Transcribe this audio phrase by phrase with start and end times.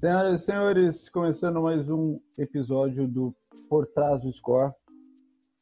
[0.00, 3.34] Senhoras e senhores, começando mais um episódio do
[3.68, 4.72] Por Trás do Score.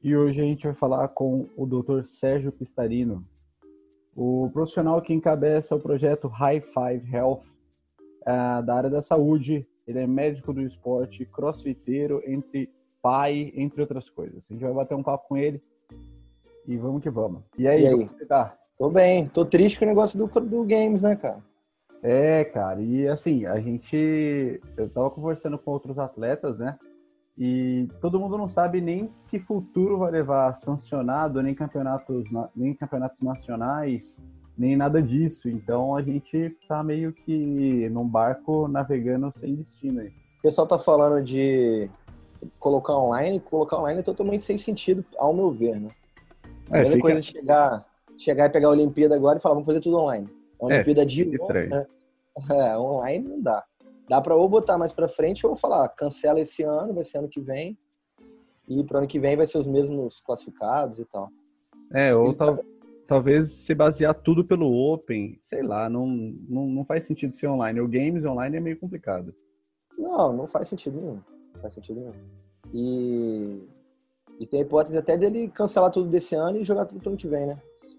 [0.01, 2.05] E hoje a gente vai falar com o Dr.
[2.05, 3.27] Sérgio Pistarino,
[4.15, 7.43] o profissional que encabeça o projeto High Five Health
[8.23, 9.67] uh, da área da saúde.
[9.85, 14.47] Ele é médico do esporte, crossfiteiro, entre pai, entre outras coisas.
[14.49, 15.61] A gente vai bater um papo com ele
[16.65, 17.43] e vamos que vamos.
[17.59, 17.93] E aí, e aí?
[17.93, 18.57] como você tá?
[18.79, 21.43] Tô bem, tô triste com o negócio do, do games, né, cara?
[22.03, 24.61] É, cara, e assim, a gente.
[24.77, 26.79] Eu tava conversando com outros atletas, né?
[27.37, 33.21] E todo mundo não sabe nem que futuro vai levar sancionado, nem campeonatos, nem campeonatos
[33.21, 34.17] nacionais,
[34.57, 35.49] nem nada disso.
[35.49, 40.09] Então a gente tá meio que num barco navegando sem destino aí.
[40.09, 41.89] O pessoal tá falando de
[42.59, 45.89] colocar online, colocar online é totalmente sem sentido, ao meu ver, né?
[46.67, 47.03] A primeira é, fica...
[47.03, 47.87] coisa é chegar,
[48.17, 50.29] chegar e pegar a Olimpíada agora e falar, vamos fazer tudo online.
[50.61, 51.71] A Olimpíada é, de estranho.
[51.71, 51.87] Né?
[52.53, 53.65] É, online não dá.
[54.09, 57.29] Dá para ou botar mais para frente ou falar, cancela esse ano, vai ser ano
[57.29, 57.77] que vem.
[58.69, 61.31] E pro ano que vem vai ser os mesmos classificados e tal.
[61.93, 62.63] É, ou tal, tá...
[63.09, 67.81] talvez se basear tudo pelo Open, sei lá, não, não, não faz sentido ser online.
[67.81, 69.35] O games online é meio complicado.
[69.99, 71.21] Não, não faz sentido nenhum.
[71.55, 72.13] Não faz sentido nenhum.
[72.73, 73.63] E,
[74.39, 77.19] e tem a hipótese até dele cancelar tudo desse ano e jogar tudo pro ano
[77.19, 77.59] que vem, né?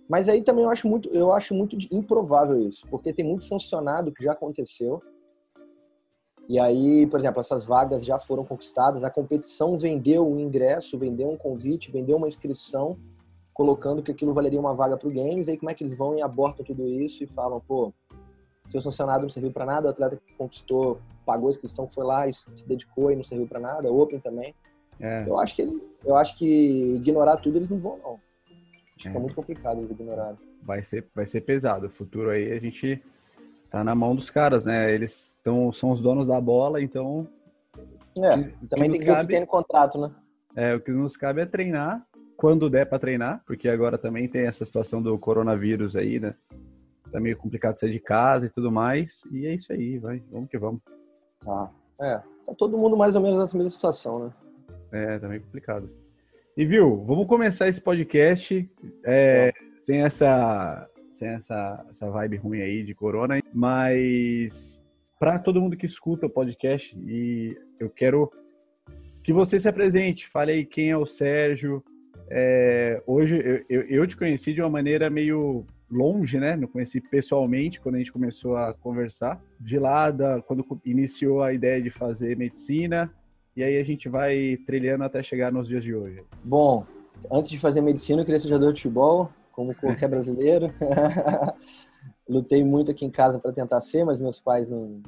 [0.10, 4.12] Mas aí também eu acho muito, eu acho muito improvável isso, porque tem muito sancionado
[4.12, 5.04] que já aconteceu.
[6.48, 11.30] E aí, por exemplo, essas vagas já foram conquistadas, a competição vendeu um ingresso, vendeu
[11.30, 12.98] um convite, vendeu uma inscrição,
[13.54, 15.48] colocando que aquilo valeria uma vaga para o Games.
[15.48, 17.94] Aí como é que eles vão e abortam tudo isso e falam, pô,
[18.68, 22.28] seu sancionado não serviu para nada, o atleta que conquistou, pagou a inscrição, foi lá
[22.28, 24.56] e se dedicou e não serviu para nada, Open também.
[25.00, 25.24] É.
[25.28, 28.29] Eu acho que ele, eu acho que ignorar tudo eles não vão não.
[29.00, 29.20] Fica é.
[29.20, 30.36] muito complicado de ignorar.
[30.62, 31.88] Vai ser, vai ser pesado.
[31.88, 33.02] O futuro aí a gente
[33.70, 34.94] tá na mão dos caras, né?
[34.94, 37.26] Eles tão, são os donos da bola, então.
[38.18, 40.12] É, que, também tem que o que tem no contrato, né?
[40.56, 42.06] É, o que nos cabe é treinar
[42.36, 46.36] quando der para treinar, porque agora também tem essa situação do coronavírus aí, né?
[47.10, 49.24] Tá meio complicado sair de casa e tudo mais.
[49.32, 50.22] E é isso aí, vai.
[50.30, 50.82] Vamos que vamos.
[51.40, 51.72] Tá.
[52.02, 54.34] É, tá todo mundo mais ou menos nessa mesma situação, né?
[54.92, 55.90] É, tá meio complicado.
[56.58, 58.70] E viu, vamos começar esse podcast
[59.06, 64.82] é, sem essa sem essa, essa vibe ruim aí de corona, mas
[65.20, 68.32] para todo mundo que escuta o podcast e eu quero
[69.22, 71.84] que você se apresente, fale aí quem é o Sérgio.
[72.32, 76.56] É, hoje eu, eu, te conheci de uma maneira meio longe, né?
[76.56, 79.42] Não conheci pessoalmente quando a gente começou a conversar.
[79.60, 83.14] De lá, da, quando iniciou a ideia de fazer medicina,
[83.60, 86.24] e aí a gente vai trilhando até chegar nos dias de hoje.
[86.42, 86.86] Bom,
[87.30, 90.68] antes de fazer medicina, eu queria ser jogador de futebol, como qualquer brasileiro.
[92.26, 95.02] Lutei muito aqui em casa para tentar ser, mas meus pais não,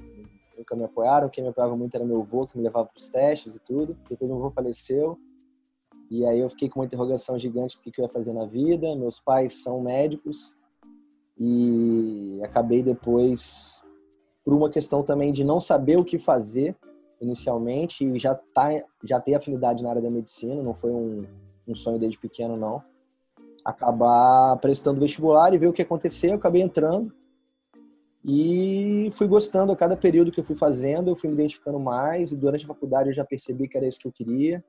[0.58, 1.30] nunca me apoiaram.
[1.30, 3.98] Quem me apoiava muito era meu avô, que me levava para os testes e tudo.
[4.10, 5.18] Depois meu avô faleceu.
[6.10, 8.94] E aí eu fiquei com uma interrogação gigante do que eu ia fazer na vida.
[8.98, 10.58] Meus pais são médicos.
[11.40, 13.82] E acabei depois,
[14.44, 16.76] por uma questão também de não saber o que fazer,
[17.22, 18.70] inicialmente e já tá
[19.04, 21.26] já tem afinidade na área da medicina, não foi um,
[21.68, 22.84] um sonho desde pequeno não.
[23.64, 27.14] Acabar prestando vestibular e ver o que aconteceu, eu acabei entrando
[28.26, 32.32] e fui gostando a cada período que eu fui fazendo, eu fui me identificando mais
[32.32, 34.64] e durante a faculdade eu já percebi que era isso que eu queria.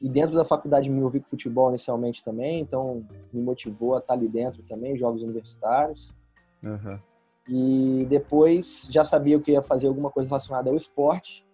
[0.00, 4.14] E dentro da faculdade me envolvi com futebol inicialmente também, então me motivou a estar
[4.14, 6.12] ali dentro também, jogos universitários.
[6.62, 6.98] Uhum.
[7.48, 11.45] E depois já sabia que ia fazer alguma coisa relacionada ao esporte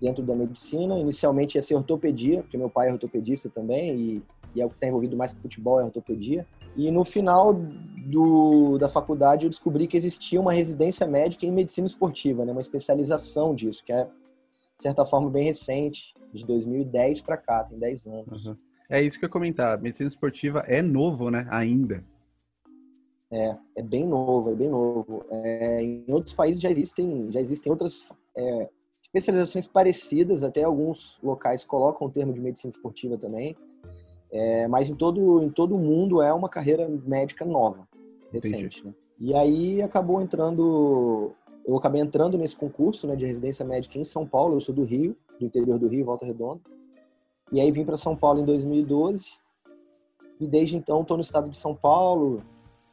[0.00, 0.98] dentro da medicina.
[0.98, 4.22] Inicialmente ia ser ortopedia, porque meu pai é ortopedista também e,
[4.54, 6.46] e é o que está envolvido mais com futebol, é ortopedia.
[6.76, 11.86] E no final do, da faculdade eu descobri que existia uma residência médica em medicina
[11.86, 12.52] esportiva, né?
[12.52, 17.78] uma especialização disso, que é, de certa forma, bem recente, de 2010 para cá, tem
[17.78, 18.46] 10 anos.
[18.46, 18.56] Uhum.
[18.90, 22.04] É isso que eu ia comentar, medicina esportiva é novo, né, ainda.
[23.30, 25.24] É, é bem novo, é bem novo.
[25.30, 28.68] É, em outros países já existem, já existem outras é,
[29.16, 33.56] especializações parecidas, até alguns locais colocam o termo de medicina esportiva também,
[34.30, 37.88] é, mas em todo, em todo o mundo é uma carreira médica nova,
[38.30, 38.84] recente.
[38.84, 38.92] Né?
[39.18, 41.32] E aí acabou entrando,
[41.66, 44.84] eu acabei entrando nesse concurso né, de residência médica em São Paulo, eu sou do
[44.84, 46.60] Rio, do interior do Rio, Volta Redonda,
[47.50, 49.30] e aí vim para São Paulo em 2012,
[50.38, 52.42] e desde então estou no estado de São Paulo,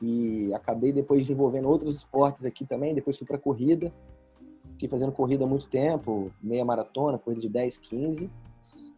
[0.01, 3.93] e acabei depois desenvolvendo outros esportes aqui também, depois fui para corrida,
[4.73, 8.29] fiquei fazendo corrida há muito tempo, meia maratona, corrida de 10, 15.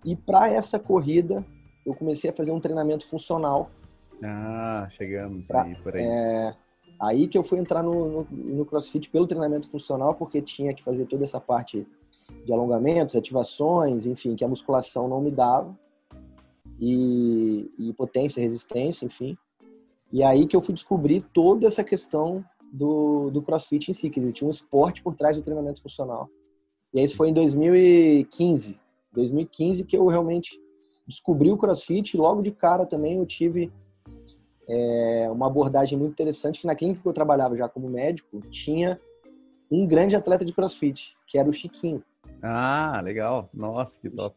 [0.04, 1.46] E para essa corrida,
[1.86, 3.70] eu comecei a fazer um treinamento funcional.
[4.24, 6.04] Ah, chegamos pra, aí, por aí.
[6.04, 6.56] É,
[7.00, 10.84] Aí que eu fui entrar no, no, no CrossFit pelo treinamento funcional, porque tinha que
[10.84, 11.86] fazer toda essa parte
[12.46, 15.78] de alongamentos, ativações, enfim, que a musculação não me dava.
[16.80, 19.38] E, e potência, resistência, enfim.
[20.12, 22.44] E aí que eu fui descobrir toda essa questão
[22.76, 26.30] do, do CrossFit em si, que existia um esporte por trás do treinamento funcional.
[26.94, 28.80] E aí isso foi em 2015.
[29.14, 30.60] 2015 que eu realmente
[31.08, 33.72] descobri o CrossFit e logo de cara também eu tive
[34.68, 39.00] é, uma abordagem muito interessante que na clínica que eu trabalhava já como médico tinha
[39.72, 42.04] um grande atleta de CrossFit, que era o Chiquinho.
[42.42, 43.50] Ah, legal.
[43.54, 44.36] Nossa, que top.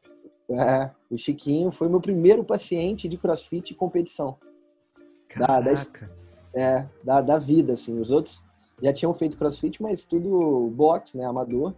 [0.51, 4.39] É, o Chiquinho foi meu primeiro paciente de CrossFit e competição.
[5.29, 5.53] Caraca.
[5.53, 5.73] Da, da,
[6.55, 7.99] é, da, da vida, assim.
[7.99, 8.43] Os outros
[8.83, 11.75] já tinham feito CrossFit, mas tudo boxe, né, amador.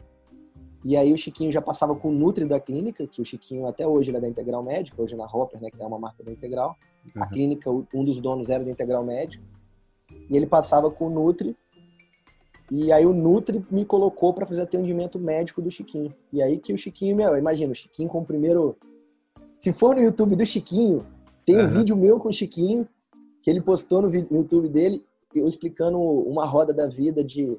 [0.84, 3.86] E aí o Chiquinho já passava com o Nutri da clínica, que o Chiquinho até
[3.86, 6.22] hoje ele é da Integral Médica, hoje é na Hopper, né, que é uma marca
[6.24, 6.76] da Integral.
[7.14, 7.22] Uhum.
[7.22, 9.44] A clínica, um dos donos era da Integral Médica.
[10.28, 11.56] E ele passava com o Nutri.
[12.70, 16.14] E aí o Nutri me colocou para fazer atendimento médico do Chiquinho.
[16.32, 18.76] E aí que o Chiquinho, meu, imagina, o Chiquinho com o primeiro...
[19.58, 21.04] Se for no YouTube do Chiquinho,
[21.44, 21.64] tem uhum.
[21.64, 22.88] um vídeo meu com o Chiquinho,
[23.42, 25.04] que ele postou no YouTube dele,
[25.34, 27.56] eu explicando uma roda da vida de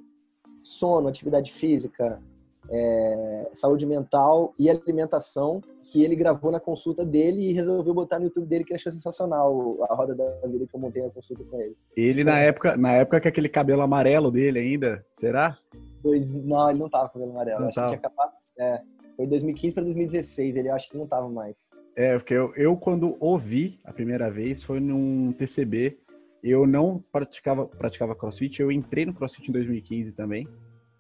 [0.64, 2.22] sono, atividade física,
[2.70, 8.26] é, saúde mental e alimentação que ele gravou na consulta dele e resolveu botar no
[8.26, 11.60] YouTube dele que achou sensacional a roda da vida que eu montei na consulta com
[11.60, 11.76] ele.
[11.98, 15.58] Ele na época, na época que aquele cabelo amarelo dele ainda, será?
[16.04, 17.62] Dois, não, ele não tava com cabelo amarelo.
[17.62, 17.90] Não acho tava.
[17.90, 18.82] que tinha acabado, é,
[19.16, 21.70] foi 2015 para 2016, ele acho que não tava mais.
[21.96, 25.98] É, porque eu, eu quando ouvi a primeira vez foi num TCB.
[26.44, 30.48] Eu não praticava, praticava crossfit, eu entrei no crossfit em 2015 também.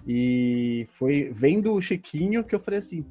[0.08, 3.06] E foi vendo o Chiquinho que eu falei assim: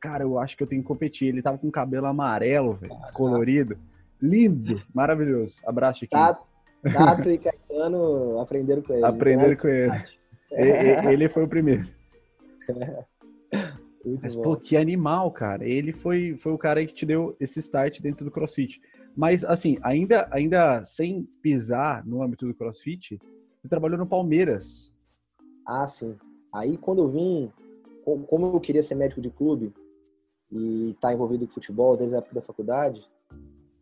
[0.00, 1.28] cara, eu acho que eu tenho que competir.
[1.28, 3.78] Ele tava com cabelo amarelo, velho, descolorido.
[4.20, 5.60] Lindo, maravilhoso.
[5.66, 6.20] Abraço, Chiquinho.
[6.20, 6.46] Tato,
[6.92, 9.04] Tato e Caetano aprenderam com ele.
[9.04, 9.56] Aprenderam né?
[9.56, 9.94] com ele.
[11.12, 11.88] ele foi o primeiro.
[14.04, 14.42] Muito Mas, bom.
[14.42, 15.66] pô, que animal, cara.
[15.66, 18.80] Ele foi, foi o cara que te deu esse start dentro do CrossFit.
[19.16, 23.18] Mas, assim, ainda, ainda sem pisar no âmbito do CrossFit,
[23.60, 24.90] você trabalhou no Palmeiras.
[25.66, 26.16] Ah, sim.
[26.52, 27.52] Aí, quando eu vim,
[28.26, 29.72] como eu queria ser médico de clube
[30.50, 33.06] e estar tá envolvido com futebol desde a época da faculdade,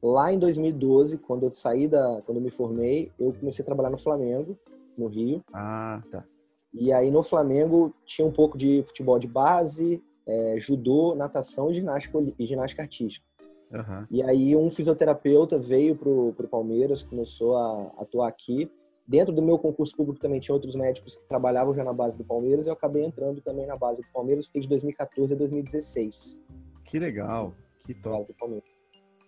[0.02, 3.90] lá em 2012, quando eu saí da, quando eu me formei, eu comecei a trabalhar
[3.90, 4.58] no Flamengo,
[4.96, 5.42] no Rio.
[5.52, 6.24] Ah, tá.
[6.72, 10.00] E aí no Flamengo tinha um pouco de futebol de base,
[10.30, 13.26] é, judô, natação e ginástica, e ginástica artística.
[13.72, 14.06] Uhum.
[14.10, 18.70] E aí um fisioterapeuta veio pro, pro Palmeiras, começou a atuar aqui.
[19.06, 22.24] Dentro do meu concurso público também tinha outros médicos que trabalhavam já na base do
[22.24, 22.66] Palmeiras.
[22.66, 26.40] Eu acabei entrando também na base do Palmeiras, fiquei de 2014 a 2016.
[26.84, 27.52] Que legal,
[27.84, 28.32] que top.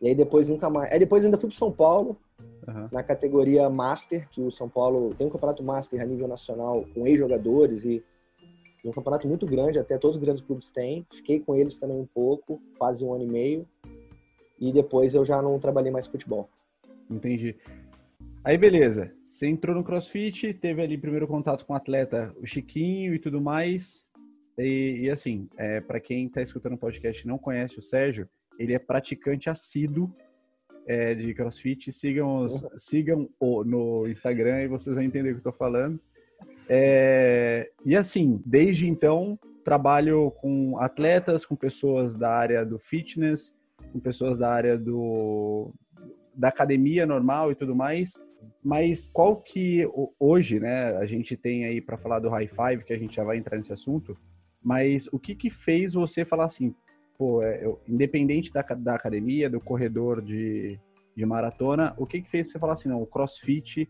[0.00, 0.92] E aí depois nunca mais.
[0.92, 2.16] Aí depois ainda fui para São Paulo,
[2.68, 2.88] uhum.
[2.92, 7.06] na categoria Master, que o São Paulo tem um campeonato Master a nível nacional com
[7.06, 8.04] ex-jogadores e
[8.84, 11.06] um campeonato muito grande, até todos os grandes clubes têm.
[11.12, 13.68] Fiquei com eles também um pouco, quase um ano e meio.
[14.58, 16.48] E depois eu já não trabalhei mais futebol.
[17.10, 17.56] Entendi.
[18.44, 19.12] Aí beleza.
[19.30, 23.40] Você entrou no CrossFit, teve ali primeiro contato com o atleta, o Chiquinho e tudo
[23.40, 24.04] mais.
[24.58, 28.28] E, e assim, é, para quem está escutando o podcast e não conhece o Sérgio,
[28.58, 30.14] ele é praticante assíduo
[30.86, 31.92] é, de CrossFit.
[31.92, 35.98] Sigam, os, sigam o, no Instagram e vocês vão entender o que eu estou falando.
[36.68, 43.52] É, e assim, desde então, trabalho com atletas, com pessoas da área do fitness,
[43.92, 45.72] com pessoas da área do,
[46.34, 48.18] da academia normal e tudo mais.
[48.62, 49.88] Mas qual que
[50.18, 53.24] hoje, né, a gente tem aí para falar do high five, que a gente já
[53.24, 54.16] vai entrar nesse assunto,
[54.62, 56.74] mas o que que fez você falar assim,
[57.18, 60.78] pô, é, eu, independente da, da academia, do corredor de,
[61.16, 63.88] de maratona, o que que fez você falar assim, não, o crossfit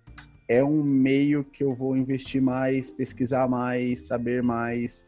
[0.53, 5.03] é um meio que eu vou investir mais, pesquisar mais, saber mais,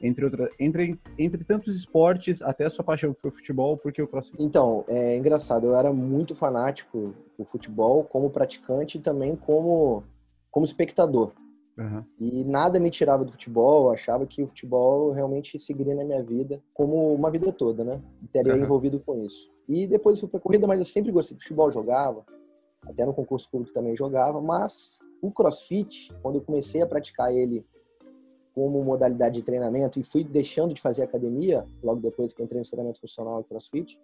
[0.00, 4.08] entre, outra, entre, entre tantos esportes, até a sua paixão foi o futebol, porque o
[4.08, 4.42] crossfit?
[4.42, 10.02] Então, é engraçado, eu era muito fanático do futebol como praticante e também como,
[10.50, 11.32] como espectador.
[11.76, 12.02] Uhum.
[12.18, 16.22] E nada me tirava do futebol, eu achava que o futebol realmente seguiria na minha
[16.22, 18.00] vida como uma vida toda, né?
[18.24, 18.62] Estaria uhum.
[18.62, 19.50] envolvido com isso.
[19.68, 22.24] E depois fui pra corrida, mas eu sempre gostei de futebol, jogava,
[22.86, 27.66] até no concurso público também jogava, mas o crossfit, quando eu comecei a praticar ele
[28.54, 32.60] como modalidade de treinamento e fui deixando de fazer academia, logo depois que eu entrei
[32.60, 34.00] no treinamento funcional e crossfit,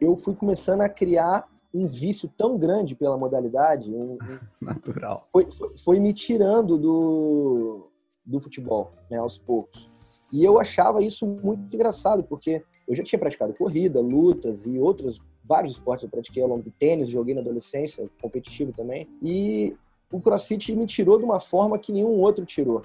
[0.00, 3.92] eu fui começando a criar um vício tão grande pela modalidade.
[3.92, 4.18] Um,
[4.60, 5.28] Natural.
[5.32, 7.90] Foi, foi, foi, me tirando do,
[8.24, 9.90] do futebol, né, aos poucos.
[10.32, 15.20] E eu achava isso muito engraçado, porque eu já tinha praticado corrida, lutas e outros
[15.46, 19.08] vários esportes eu pratiquei ao longo do tênis, joguei na adolescência, competitivo também.
[19.22, 19.76] E
[20.12, 22.82] o CrossFit me tirou de uma forma que nenhum outro tirou.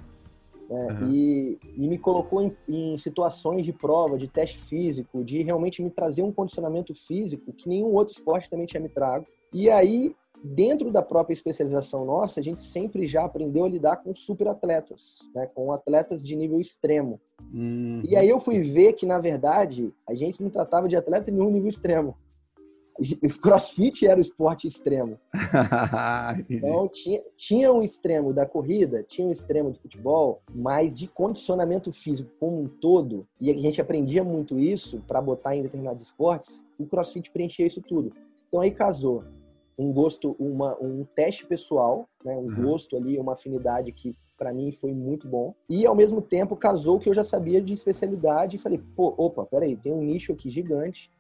[0.70, 0.88] Né?
[0.88, 1.12] Uhum.
[1.12, 5.90] E, e, me colocou em, em, situações de prova, de teste físico, de realmente me
[5.90, 9.26] trazer um condicionamento físico que nenhum outro esporte também tinha me trago.
[9.54, 14.16] E aí, dentro da própria especialização nossa, a gente sempre já aprendeu a lidar com
[14.16, 15.46] super atletas, né?
[15.46, 17.20] com atletas de nível extremo.
[17.54, 18.02] Uhum.
[18.08, 21.34] E aí eu fui ver que, na verdade, a gente não tratava de atleta em
[21.34, 22.16] nenhum nível extremo.
[23.42, 25.20] crossfit era o esporte extremo.
[26.50, 31.92] então tinha, tinha um extremo da corrida, tinha um extremo do futebol, mas de condicionamento
[31.92, 36.64] físico como um todo, e a gente aprendia muito isso para botar em determinados esportes,
[36.78, 38.12] o crossfit preenchia isso tudo.
[38.48, 39.24] Então aí casou
[39.78, 42.64] um gosto, uma, um teste pessoal, né, um uhum.
[42.64, 45.54] gosto ali, uma afinidade que para mim foi muito bom.
[45.70, 49.46] E ao mesmo tempo casou que eu já sabia de especialidade e falei, pô, opa,
[49.46, 51.12] peraí, tem um nicho aqui gigante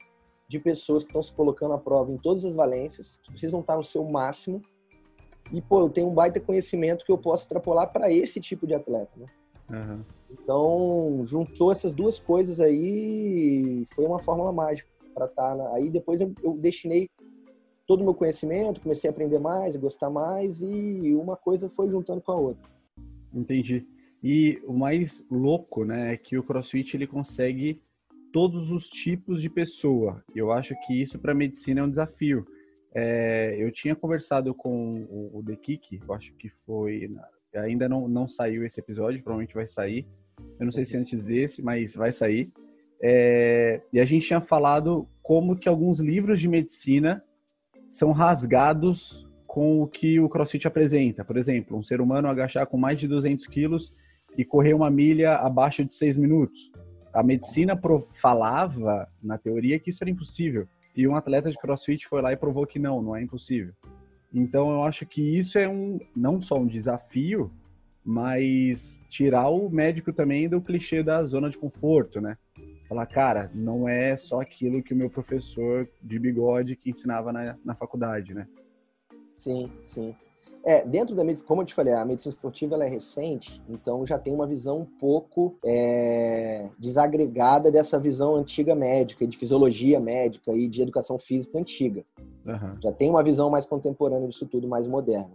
[0.52, 3.78] de pessoas que estão se colocando à prova em todas as valências, que precisam estar
[3.78, 4.62] no seu máximo.
[5.50, 8.74] E, pô, eu tenho um baita conhecimento que eu posso extrapolar para esse tipo de
[8.74, 9.26] atleta, né?
[9.70, 10.04] Uhum.
[10.30, 15.56] Então, juntou essas duas coisas aí, foi uma fórmula mágica para estar.
[15.56, 17.10] Tá aí depois eu, eu destinei
[17.88, 21.90] todo o meu conhecimento, comecei a aprender mais, a gostar mais, e uma coisa foi
[21.90, 22.70] juntando com a outra.
[23.34, 23.88] Entendi.
[24.22, 27.82] E o mais louco, né, é que o CrossFit ele consegue
[28.32, 30.24] todos os tipos de pessoa.
[30.36, 32.46] Eu acho que isso para a medicina é um desafio.
[32.94, 37.10] É, eu tinha conversado com o, o The Kik, eu acho que foi.
[37.56, 40.06] Ainda não, não saiu esse episódio, provavelmente vai sair.
[40.60, 42.52] Eu não sei se antes desse, mas vai sair.
[43.02, 47.24] É, e a gente tinha falado como que alguns livros de medicina
[47.92, 51.26] são rasgados com o que o CrossFit apresenta.
[51.26, 53.94] Por exemplo, um ser humano agachar com mais de 200 quilos
[54.38, 56.72] e correr uma milha abaixo de 6 minutos
[57.14, 57.80] a medicina
[58.14, 60.68] falava, na teoria, que isso era impossível.
[60.96, 63.74] E um atleta de crossfit foi lá e provou que não, não é impossível.
[64.34, 67.52] Então eu acho que isso é um não só um desafio,
[68.04, 72.38] mas tirar o médico também do clichê da zona de conforto, né?
[72.88, 77.58] Falar, cara, não é só aquilo que o meu professor de bigode que ensinava na,
[77.64, 78.48] na faculdade, né?
[79.36, 80.16] Sim, sim.
[80.64, 84.06] É, dentro da medicina, como eu te falei, a medicina esportiva ela é recente, então
[84.06, 90.52] já tem uma visão um pouco é, desagregada dessa visão antiga médica, de fisiologia médica
[90.54, 92.06] e de educação física antiga.
[92.46, 92.78] Uhum.
[92.82, 95.32] Já tem uma visão mais contemporânea disso tudo, mais moderna.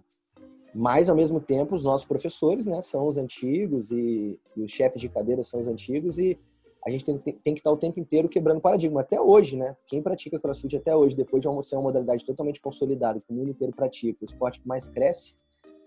[0.73, 5.00] Mas, ao mesmo tempo, os nossos professores né, são os antigos e, e os chefes
[5.00, 6.38] de cadeira são os antigos e
[6.87, 9.00] a gente tem, tem, que estar o tempo inteiro quebrando paradigma.
[9.00, 9.76] Até hoje, né?
[9.88, 13.50] Quem pratica crossfit até hoje, depois de ser uma modalidade totalmente consolidada, que o mundo
[13.50, 15.35] inteiro pratica, o esporte que mais cresce,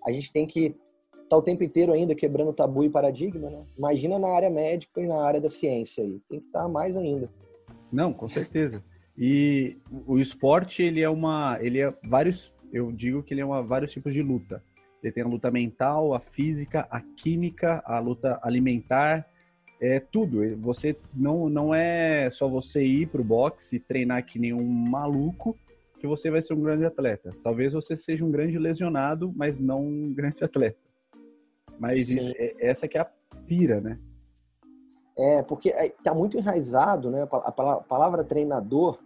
[0.05, 0.75] a gente tem que
[1.23, 3.63] estar o tempo inteiro ainda quebrando tabu e paradigma, né?
[3.77, 6.19] Imagina na área médica e na área da ciência aí.
[6.29, 7.29] Tem que estar mais ainda.
[7.89, 8.83] Não, com certeza.
[9.17, 11.57] E o esporte, ele é uma.
[11.61, 12.53] Ele é vários.
[12.73, 14.61] Eu digo que ele é uma, vários tipos de luta.
[15.01, 19.25] Ele tem a luta mental, a física, a química, a luta alimentar
[19.79, 20.57] é tudo.
[20.57, 25.57] Você não, não é só você ir pro boxe e treinar que nem um maluco
[25.99, 27.35] que você vai ser um grande atleta.
[27.43, 30.79] Talvez você seja um grande lesionado, mas não um grande atleta.
[31.79, 33.05] Mas isso, é, essa que é a
[33.45, 33.99] pira, né?
[35.17, 37.23] É, porque tá muito enraizado, né?
[37.23, 38.99] A palavra treinador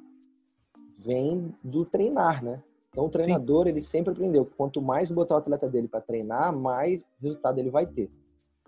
[1.04, 2.62] vem do treinar, né?
[2.92, 3.70] Então o treinador, Sim.
[3.70, 7.72] ele sempre aprendeu que quanto mais botar o atleta dele para treinar, mais resultado ele
[7.72, 8.12] vai ter.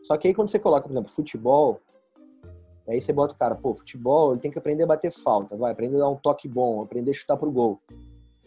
[0.01, 1.79] Só que aí quando você coloca, por exemplo, futebol,
[2.87, 5.71] Aí você bota o cara, pô, futebol, ele tem que aprender a bater falta, vai,
[5.71, 7.81] aprender a dar um toque bom, aprender a chutar pro gol.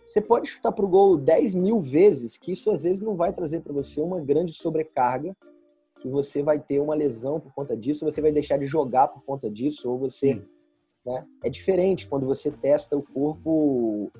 [0.04, 3.61] Você pode chutar pro gol 10 mil vezes, que isso às vezes não vai trazer
[3.61, 5.37] para você uma grande sobrecarga,
[6.00, 9.23] que você vai ter uma lesão por conta disso, você vai deixar de jogar por
[9.25, 10.40] conta disso, ou você.
[11.04, 11.26] Né?
[11.45, 14.11] É diferente quando você testa o corpo,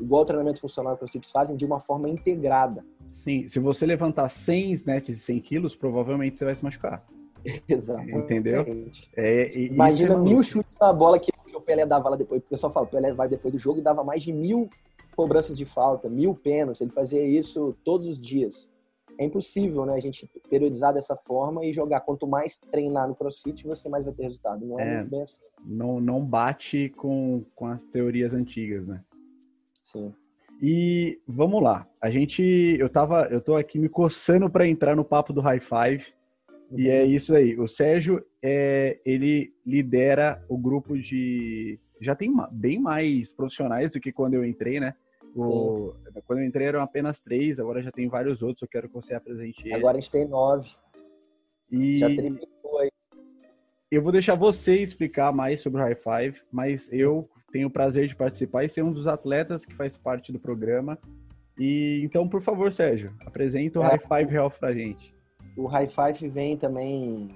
[0.00, 2.84] igual o treinamento funcional que vocês fazem, de uma forma integrada.
[3.08, 7.06] Sim, se você levantar 100 snatches de 100 quilos, provavelmente você vai se machucar.
[7.68, 8.02] Exato.
[8.10, 8.64] Entendeu?
[9.16, 12.40] É, Imagina é mil chutes na bola que, que, o Pelé dava lá depois.
[12.40, 14.68] O pessoal fala, o Pelé vai depois do jogo e dava mais de mil
[15.16, 16.80] cobranças de falta, mil pênaltis.
[16.80, 18.70] Ele fazia isso todos os dias.
[19.18, 19.94] É impossível, né?
[19.94, 22.00] A gente periodizar dessa forma e jogar.
[22.02, 24.64] Quanto mais treinar no CrossFit, você mais vai ter resultado.
[24.64, 25.40] Não é, é muito bem assim.
[25.64, 29.02] Não, não bate com, com as teorias antigas, né?
[29.74, 30.14] Sim.
[30.62, 31.86] E vamos lá.
[32.00, 32.42] A gente,
[32.78, 36.04] eu tava, eu tô aqui me coçando para entrar no papo do High Five
[36.76, 37.58] e é isso aí.
[37.58, 41.78] O Sérgio, é, ele lidera o grupo de.
[42.00, 44.94] Já tem bem mais profissionais do que quando eu entrei, né?
[45.34, 45.94] O,
[46.26, 48.62] quando eu entrei eram apenas três, agora já tem vários outros.
[48.62, 49.74] Eu quero que você apresente ele.
[49.74, 50.70] Agora a gente tem nove.
[51.70, 51.98] E...
[51.98, 52.90] Já triplicou aí.
[53.90, 58.06] Eu vou deixar você explicar mais sobre o High Five, mas eu tenho o prazer
[58.06, 60.98] de participar e ser um dos atletas que faz parte do programa.
[61.58, 65.17] E então, por favor, Sérgio, apresenta o é, High Five Health pra gente.
[65.58, 67.28] O High Five vem também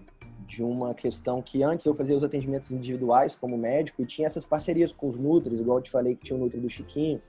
[0.47, 4.47] de uma questão que antes eu fazia os atendimentos individuais como médico e tinha essas
[4.47, 7.21] parcerias com os Nutris, igual eu te falei que tinha o Nutri do Chiquinho.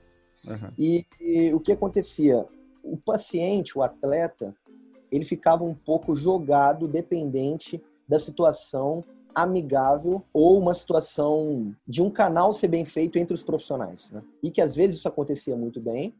[0.46, 0.70] Uhum.
[0.78, 2.46] E, e o que acontecia?
[2.80, 4.54] O paciente, o atleta,
[5.10, 9.02] ele ficava um pouco jogado, dependente da situação
[9.34, 14.12] amigável ou uma situação de um canal ser bem feito entre os profissionais.
[14.12, 14.22] Né?
[14.40, 16.14] E que às vezes isso acontecia muito bem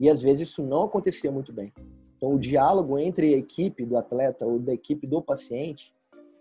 [0.00, 1.72] e às vezes isso não acontecia muito bem.
[2.18, 5.94] Então, o diálogo entre a equipe do atleta ou da equipe do paciente,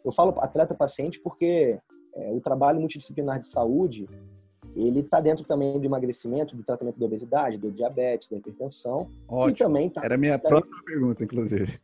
[0.04, 1.80] eu falo atleta-paciente porque
[2.16, 4.10] é, o trabalho multidisciplinar de saúde,
[4.76, 9.08] ele está dentro também do emagrecimento, do tratamento da obesidade, do diabetes, da hipertensão.
[9.28, 9.50] Ótimo.
[9.50, 11.80] E também tá, Era a minha também, próxima pergunta, inclusive.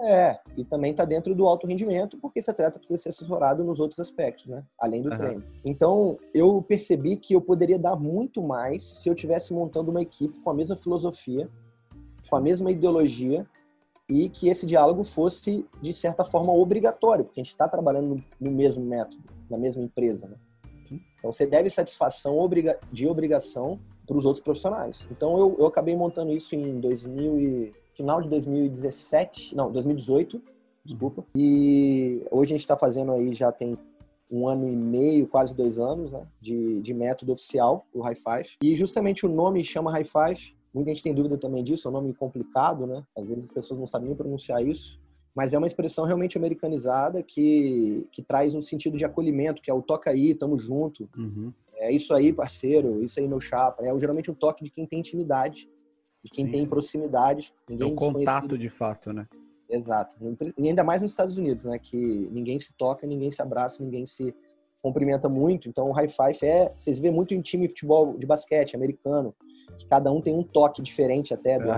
[0.00, 3.78] É, e também está dentro do alto rendimento, porque esse atleta precisa ser assessorado nos
[3.78, 4.64] outros aspectos, né?
[4.80, 5.16] Além do uhum.
[5.16, 5.44] treino.
[5.64, 10.38] Então, eu percebi que eu poderia dar muito mais se eu tivesse montando uma equipe
[10.40, 11.48] com a mesma filosofia,
[12.32, 13.46] com a mesma ideologia,
[14.08, 18.50] e que esse diálogo fosse, de certa forma, obrigatório, porque a gente está trabalhando no
[18.50, 20.36] mesmo método, na mesma empresa, né?
[21.18, 22.38] Então, você deve satisfação
[22.90, 25.06] de obrigação para os outros profissionais.
[25.10, 30.40] Então, eu, eu acabei montando isso em 2000 e final de 2017, não, 2018,
[30.82, 31.26] desculpa.
[31.36, 33.76] E hoje a gente está fazendo aí, já tem
[34.30, 38.56] um ano e meio, quase dois anos, né, de, de método oficial, o High Five.
[38.62, 40.61] E justamente o nome chama High Five.
[40.72, 43.04] Muita gente tem dúvida também disso, é um nome complicado, né?
[43.16, 45.00] Às vezes as pessoas não sabem nem pronunciar isso.
[45.34, 49.74] Mas é uma expressão realmente americanizada que, que traz um sentido de acolhimento, que é
[49.74, 51.08] o toca aí, tamo junto.
[51.16, 51.52] Uhum.
[51.76, 53.82] É isso aí, parceiro, isso aí, meu chapa.
[53.82, 55.68] É geralmente um toque de quem tem intimidade
[56.22, 56.52] de quem Sim.
[56.52, 57.52] tem proximidade.
[57.68, 59.26] Ninguém é um contato de fato, né?
[59.68, 60.16] Exato.
[60.56, 61.78] E ainda mais nos Estados Unidos, né?
[61.78, 64.34] Que ninguém se toca, ninguém se abraça, ninguém se
[64.80, 65.68] cumprimenta muito.
[65.68, 66.72] Então, o high five é.
[66.76, 69.34] Vocês vê muito em time de futebol de basquete americano,
[69.76, 71.74] que cada um tem um toque diferente até do uhum.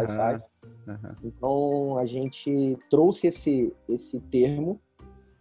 [0.86, 1.14] Uhum.
[1.24, 4.80] Então, a gente trouxe esse, esse termo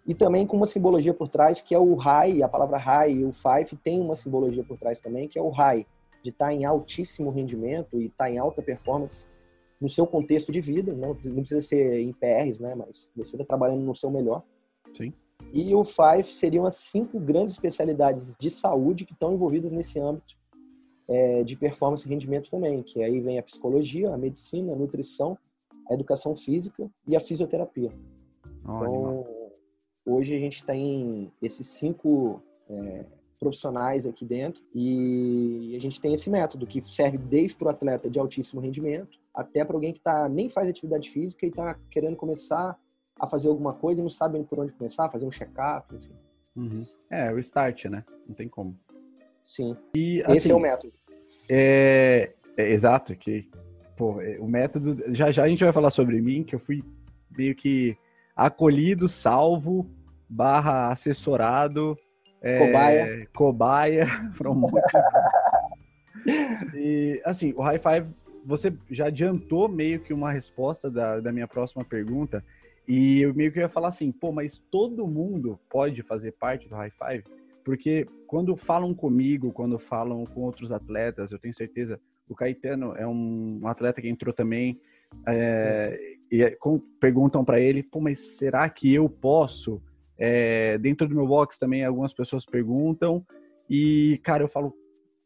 [0.05, 3.25] e também com uma simbologia por trás, que é o high, a palavra high e
[3.25, 5.85] o five tem uma simbologia por trás também, que é o high,
[6.21, 9.27] de estar tá em altíssimo rendimento e estar tá em alta performance
[9.79, 13.45] no seu contexto de vida, não, não precisa ser em PRs, né, mas você está
[13.45, 14.41] trabalhando no seu melhor.
[14.95, 15.13] Sim.
[15.51, 20.35] E o Five seriam as cinco grandes especialidades de saúde que estão envolvidas nesse âmbito
[21.07, 25.37] é, de performance e rendimento também, que aí vem a psicologia, a medicina, a nutrição,
[25.89, 27.91] a educação física e a fisioterapia.
[28.61, 29.25] Então,
[30.05, 33.03] hoje a gente tem esses cinco é,
[33.39, 38.09] profissionais aqui dentro e a gente tem esse método que serve desde para o atleta
[38.09, 42.15] de altíssimo rendimento até para alguém que tá, nem faz atividade física e está querendo
[42.15, 42.79] começar
[43.19, 46.15] a fazer alguma coisa e não sabe por onde começar, fazer um check-up, enfim.
[46.55, 46.85] Uhum.
[47.09, 48.05] É, o start, né?
[48.27, 48.77] Não tem como.
[49.43, 49.75] Sim.
[49.95, 50.93] E, Esse assim, é o método.
[51.49, 53.49] É, é, exato, que
[53.95, 55.03] pô, é, o método.
[55.13, 56.81] Já já a gente vai falar sobre mim, que eu fui
[57.37, 57.97] meio que
[58.35, 59.89] acolhido, salvo,
[60.29, 61.97] barra assessorado
[62.43, 63.27] é, cobaia.
[63.33, 64.83] Cobaia para um monte de...
[66.73, 68.07] E, assim, o High Five,
[68.45, 72.43] você já adiantou meio que uma resposta da, da minha próxima pergunta.
[72.87, 76.75] E eu meio que ia falar assim, pô, mas todo mundo pode fazer parte do
[76.75, 77.23] High Five?
[77.63, 83.07] Porque quando falam comigo, quando falam com outros atletas, eu tenho certeza, o Caetano é
[83.07, 84.79] um, um atleta que entrou também,
[85.27, 89.81] é, e é, com, perguntam para ele, pô, mas será que eu posso
[90.17, 93.25] é, dentro do meu box também algumas pessoas perguntam
[93.69, 94.73] e, cara, eu falo,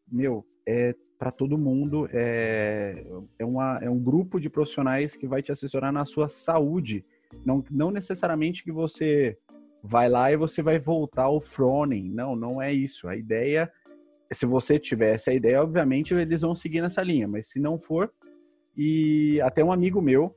[0.10, 3.04] meu, é para todo mundo, é,
[3.40, 7.04] é, uma, é um grupo de profissionais que vai te assessorar na sua saúde.
[7.44, 9.38] Não, não necessariamente que você
[9.84, 12.10] vai lá e você vai voltar ao Froning.
[12.10, 13.08] Não, não é isso.
[13.08, 13.72] A ideia,
[14.32, 18.12] se você tivesse a ideia, obviamente eles vão seguir nessa linha, mas se não for,
[18.76, 20.36] e até um amigo meu,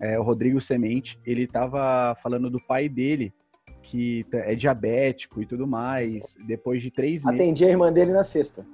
[0.00, 3.32] é, o Rodrigo Semente, ele estava falando do pai dele,
[3.82, 7.40] que é diabético e tudo mais, depois de três meses.
[7.40, 8.66] Atendi a irmã dele na sexta.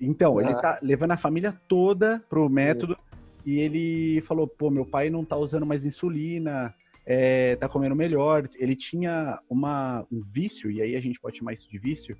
[0.00, 0.42] Então, ah.
[0.42, 3.48] ele tá levando a família toda pro método Isso.
[3.48, 8.48] e ele falou: pô, meu pai não tá usando mais insulina, é, tá comendo melhor.
[8.54, 12.16] Ele tinha uma, um vício, e aí a gente pode chamar isso de vício,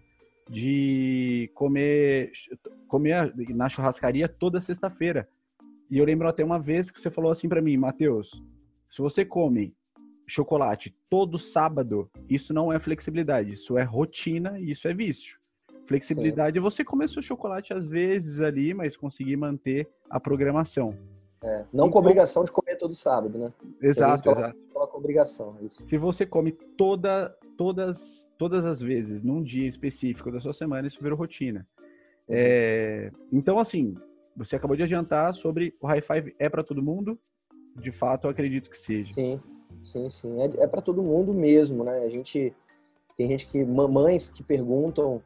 [0.48, 2.32] de comer,
[2.88, 5.28] comer na churrascaria toda sexta-feira.
[5.90, 8.42] E eu lembro até uma vez que você falou assim para mim, Matheus,
[8.90, 9.74] se você come
[10.26, 15.38] chocolate todo sábado, isso não é flexibilidade, isso é rotina e isso é vício.
[15.86, 20.96] Flexibilidade é você comer seu chocolate às vezes ali, mas conseguir manter a programação.
[21.42, 23.52] É, não então, com obrigação de comer todo sábado, né?
[23.82, 24.58] Exato, coloca, exato.
[25.00, 25.56] Obrigação.
[25.60, 25.86] É isso.
[25.86, 31.02] Se você come toda, todas, todas as vezes, num dia específico da sua semana, isso
[31.02, 31.66] virou rotina.
[32.28, 32.34] Uhum.
[32.36, 33.94] É, então, assim,
[34.36, 37.18] você acabou de adiantar sobre o high five é para todo mundo.
[37.76, 39.12] De fato, eu acredito que seja.
[39.12, 39.40] Sim,
[39.82, 40.40] sim, sim.
[40.40, 41.98] É, é para todo mundo mesmo, né?
[42.04, 42.52] A gente
[43.16, 45.22] tem gente que mamães que perguntam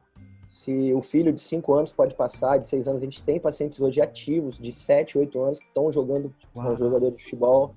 [0.47, 3.01] se o filho de 5 anos pode passar, de 6 anos.
[3.01, 6.67] A gente tem pacientes hoje ativos de 7, 8 anos que estão jogando, Uau.
[6.67, 7.75] são jogadores de futebol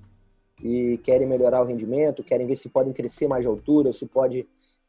[0.62, 4.46] e querem melhorar o rendimento, querem ver se podem crescer mais de altura, se pode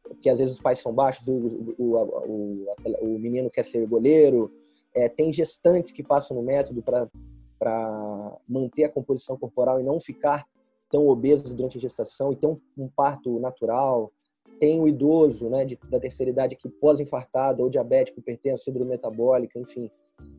[0.10, 2.66] porque às vezes os pais são baixos, o, o, o,
[3.02, 4.52] o menino quer ser goleiro.
[4.94, 10.48] É, tem gestantes que passam no método para manter a composição corporal e não ficar
[10.90, 14.12] tão obesos durante a gestação e ter um, um parto natural.
[14.60, 19.60] Tem o idoso né, de, da terceira idade que pós-infartado ou diabético, hipertenso, síndrome metabólica,
[19.60, 19.92] enfim,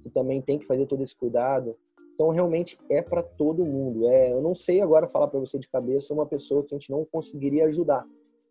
[0.02, 1.76] que também tem que fazer todo esse cuidado.
[2.20, 4.06] Então, realmente é para todo mundo.
[4.06, 6.90] É, eu não sei agora falar para você de cabeça uma pessoa que a gente
[6.90, 8.06] não conseguiria ajudar.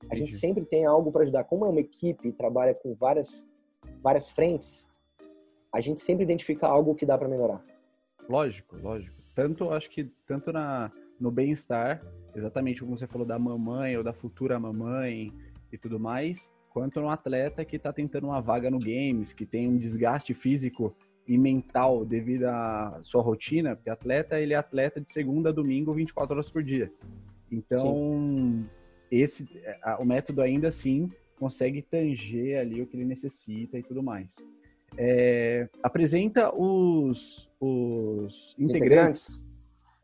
[0.10, 1.43] A gente sempre tem algo para ajudar.
[1.43, 3.47] Como é uma equipe trabalha com várias,
[4.01, 4.88] várias frentes,
[5.71, 7.63] a gente sempre identifica algo que dá para melhorar.
[8.27, 9.15] Lógico, lógico.
[9.36, 12.03] Tanto, acho que, tanto na, no bem-estar,
[12.36, 15.27] exatamente como você falou da mamãe ou da futura mamãe
[15.71, 19.69] e tudo mais, quanto no atleta que está tentando uma vaga no games, que tem
[19.69, 20.95] um desgaste físico
[21.29, 25.93] e mental devido à sua rotina, porque atleta, ele é atleta de segunda a domingo,
[25.93, 26.91] 24 horas por dia.
[27.49, 28.65] Então, Sim
[29.11, 29.47] esse
[29.99, 34.37] o método ainda assim consegue tanger ali o que ele necessita e tudo mais.
[34.97, 39.37] É, apresenta os, os integrantes.
[39.37, 39.43] integrantes.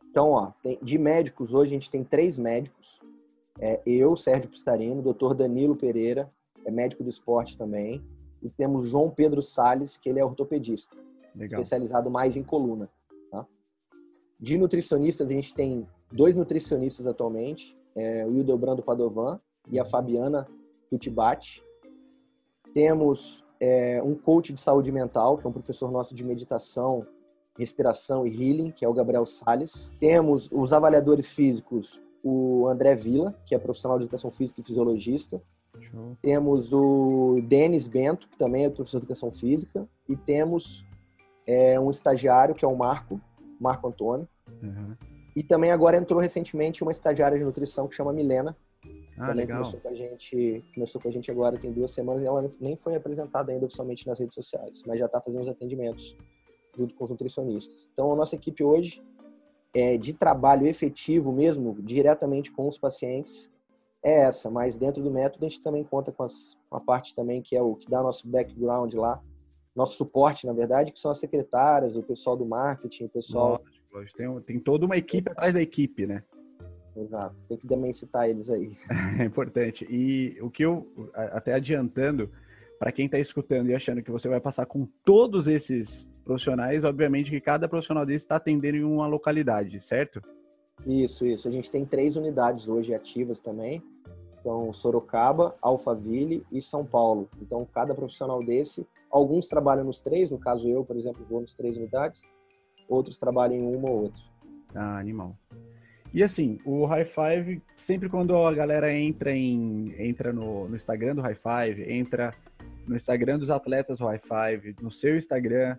[0.09, 3.01] Então, ó, tem, de médicos hoje a gente tem três médicos.
[3.59, 6.31] É, eu, Sérgio Pistarino, doutor Danilo Pereira,
[6.65, 8.01] é médico do esporte também.
[8.41, 10.95] E temos João Pedro Sales, que ele é ortopedista,
[11.35, 11.61] Legal.
[11.61, 12.89] especializado mais em coluna.
[13.31, 13.45] Tá?
[14.39, 19.39] De nutricionistas, a gente tem dois nutricionistas atualmente é, o Hildebrando Padovan
[19.71, 20.45] e a Fabiana
[20.89, 21.63] Tutibati.
[22.73, 27.07] Temos é, um coach de saúde mental, que é um professor nosso de meditação,
[27.57, 29.89] respiração e healing, que é o Gabriel Sales.
[29.99, 35.41] Temos os avaliadores físicos, o André Vila, que é profissional de educação física e fisiologista.
[35.79, 36.17] Show.
[36.21, 39.87] Temos o Denis Bento, que também é professor de educação física.
[40.07, 40.85] E temos
[41.47, 43.19] é, um estagiário, que é o Marco,
[43.59, 44.27] Marco Antônio.
[44.61, 44.95] Uhum.
[45.35, 48.55] E também agora entrou recentemente uma estagiária de nutrição que chama Milena.
[49.17, 49.59] Ah, também legal.
[49.59, 52.23] começou com a gente, começou com a gente agora tem duas semanas.
[52.23, 56.15] Ela nem foi apresentada ainda oficialmente nas redes sociais, mas já está fazendo os atendimentos
[56.75, 57.89] junto com os nutricionistas.
[57.91, 59.01] Então a nossa equipe hoje
[59.73, 63.49] é de trabalho efetivo mesmo, diretamente com os pacientes,
[64.03, 64.49] é essa.
[64.49, 67.55] Mas dentro do método a gente também conta com, as, com a parte também que
[67.55, 69.21] é o que dá nosso background lá,
[69.75, 73.75] nosso suporte, na verdade, que são as secretárias, o pessoal do marketing, o pessoal Nossa
[74.15, 76.23] tem, tem toda uma equipe atrás da equipe, né?
[76.95, 77.43] Exato.
[77.47, 78.71] Tem que também citar eles aí.
[79.19, 79.85] É importante.
[79.89, 82.31] E o que eu, até adiantando,
[82.79, 87.29] para quem está escutando e achando que você vai passar com todos esses profissionais, obviamente
[87.29, 90.21] que cada profissional desse está atendendo em uma localidade, certo?
[90.85, 91.47] Isso, isso.
[91.47, 93.81] A gente tem três unidades hoje ativas também.
[94.39, 97.29] Então, Sorocaba, Alphaville e São Paulo.
[97.41, 98.85] Então, cada profissional desse,
[99.15, 102.21] alguns trabalham nos três, no caso eu, por exemplo, vou nos três unidades,
[102.89, 104.21] outros trabalham em uma ou outra.
[104.75, 105.37] Ah, animal.
[106.13, 111.15] E assim, o High Five, sempre quando a galera entra em entra no, no Instagram
[111.15, 112.33] do High Five, entra
[112.85, 115.77] no Instagram dos atletas do High Five, no seu Instagram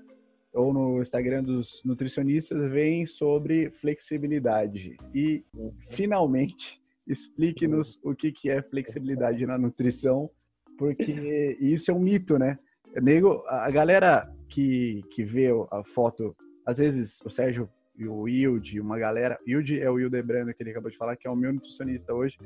[0.55, 4.97] ou no Instagram dos nutricionistas, vem sobre flexibilidade.
[5.15, 5.75] E uhum.
[5.91, 10.31] finalmente, explique-nos o que, que é flexibilidade na nutrição,
[10.79, 12.59] porque isso é um mito, né?
[13.01, 18.81] Nego, a galera que, que vê a foto às vezes o Sérgio e o Wilde,
[18.81, 19.39] uma galera.
[19.47, 22.13] Wilde é o Wilde Brando que ele acabou de falar, que é o meu nutricionista
[22.13, 22.37] hoje.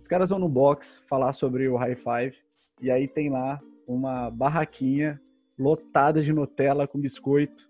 [0.00, 2.36] Os caras vão no box falar sobre o high five
[2.80, 5.20] e aí tem lá uma barraquinha
[5.58, 7.68] lotada de Nutella com biscoito.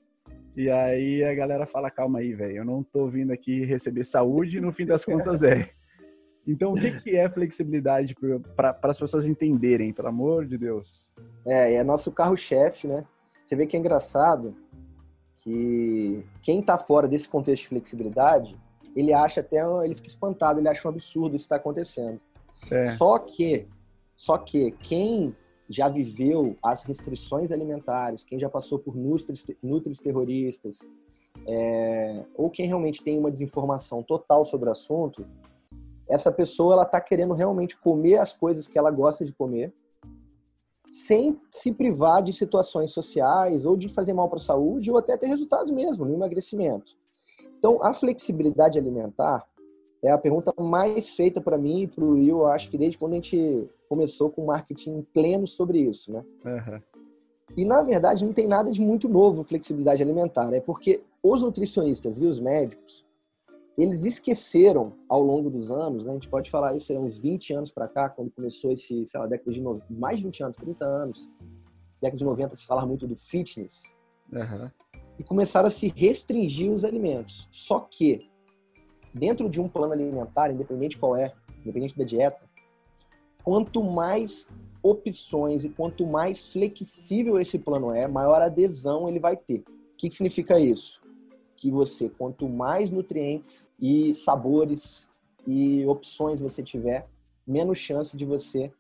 [0.57, 4.59] E aí a galera fala: calma aí, velho, eu não tô vindo aqui receber saúde
[4.59, 5.71] e no fim das contas é.
[6.47, 8.17] Então, o que, que é flexibilidade
[8.57, 11.10] para as pessoas entenderem, pelo amor de Deus?
[11.47, 13.05] É, é nosso carro-chefe, né?
[13.45, 14.55] Você vê que é engraçado
[15.37, 18.57] que quem está fora desse contexto de flexibilidade,
[18.95, 22.21] ele acha até, ele fica espantado, ele acha um absurdo isso está acontecendo.
[22.71, 22.89] É.
[22.93, 23.67] Só que,
[24.15, 25.35] só que quem
[25.69, 30.81] já viveu as restrições alimentares, quem já passou por nutris, nutris terroristas,
[31.47, 35.25] é, ou quem realmente tem uma desinformação total sobre o assunto,
[36.09, 39.73] essa pessoa ela está querendo realmente comer as coisas que ela gosta de comer,
[40.91, 45.17] sem se privar de situações sociais ou de fazer mal para a saúde ou até
[45.17, 46.97] ter resultados mesmo no emagrecimento.
[47.57, 49.47] Então, a flexibilidade alimentar
[50.03, 53.13] é a pergunta mais feita para mim e para o Will, acho que desde quando
[53.13, 56.25] a gente começou com marketing pleno sobre isso, né?
[56.45, 56.81] Uhum.
[57.57, 62.19] E na verdade não tem nada de muito novo flexibilidade alimentar, é porque os nutricionistas
[62.19, 63.07] e os médicos
[63.77, 67.71] eles esqueceram ao longo dos anos, né, a gente pode falar isso, uns 20 anos
[67.71, 70.85] para cá, quando começou esse, sei lá, década de 90, mais de 20 anos, 30
[70.85, 71.31] anos,
[72.01, 73.97] década de 90 se fala muito do fitness,
[74.33, 74.71] uhum.
[75.19, 77.49] e começaram a se restringir os alimentos.
[77.51, 78.31] Só que,
[79.15, 82.41] dentro de um plano alimentar, independente qual é, independente da dieta,
[83.43, 84.49] quanto mais
[84.83, 89.61] opções e quanto mais flexível esse plano é, maior adesão ele vai ter.
[89.61, 91.03] O que, que significa isso?
[91.61, 95.09] Que você, quanto mais nutrientes e sabores
[95.47, 97.07] e opções você tiver,
[97.47, 98.73] menos chance de você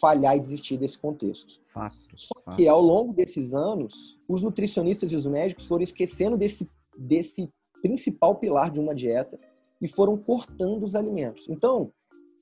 [0.00, 1.58] falhar e desistir desse contexto.
[1.72, 2.56] Fato, Só fato.
[2.56, 8.34] que ao longo desses anos, os nutricionistas e os médicos foram esquecendo desse, desse principal
[8.34, 9.38] pilar de uma dieta
[9.80, 11.48] e foram cortando os alimentos.
[11.48, 11.90] Então,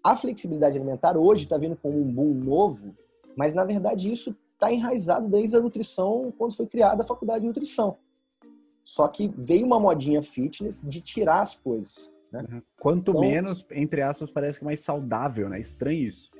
[0.02, 2.94] a flexibilidade alimentar hoje está vindo com um boom novo,
[3.36, 7.46] mas na verdade isso está enraizado desde a nutrição, quando foi criada a faculdade de
[7.46, 7.98] nutrição.
[8.86, 12.08] Só que veio uma modinha fitness de tirar as coisas.
[12.30, 12.44] Né?
[12.48, 12.62] Uhum.
[12.78, 15.58] Quanto então, menos, entre aspas, parece que é mais saudável, né?
[15.58, 16.30] Estranho isso.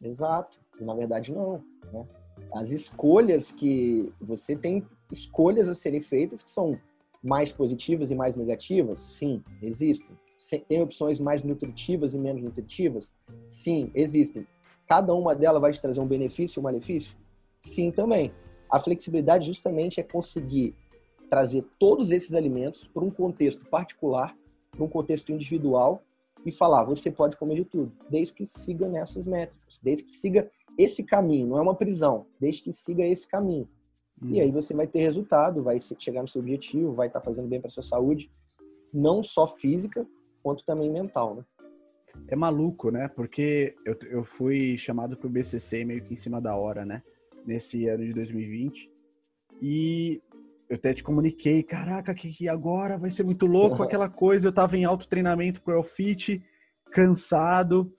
[0.00, 0.60] Exato.
[0.80, 1.64] Na verdade, não.
[1.92, 2.06] Né?
[2.54, 6.78] As escolhas que você tem escolhas a serem feitas que são
[7.20, 9.00] mais positivas e mais negativas?
[9.00, 10.16] Sim, existem.
[10.68, 13.12] Tem opções mais nutritivas e menos nutritivas?
[13.48, 14.46] Sim, existem.
[14.86, 17.18] Cada uma delas vai te trazer um benefício e um malefício?
[17.60, 18.32] Sim, também.
[18.70, 20.76] A flexibilidade justamente é conseguir
[21.30, 24.36] trazer todos esses alimentos para um contexto particular,
[24.72, 26.02] para um contexto individual
[26.44, 30.50] e falar, você pode comer de tudo, desde que siga nessas métricas, desde que siga
[30.76, 33.68] esse caminho, não é uma prisão, desde que siga esse caminho.
[34.22, 34.30] Hum.
[34.30, 37.48] E aí você vai ter resultado, vai chegar no seu objetivo, vai estar tá fazendo
[37.48, 38.30] bem para sua saúde,
[38.92, 40.06] não só física,
[40.42, 41.44] quanto também mental, né?
[42.28, 43.08] É maluco, né?
[43.08, 47.02] Porque eu, eu fui chamado para o BCC meio que em cima da hora, né?
[47.46, 48.90] Nesse ano de 2020.
[49.62, 50.20] E
[50.70, 54.46] eu até te comuniquei, caraca, que, que agora vai ser muito louco aquela coisa.
[54.46, 56.40] Eu tava em alto treinamento pro Elfit,
[56.92, 57.92] cansado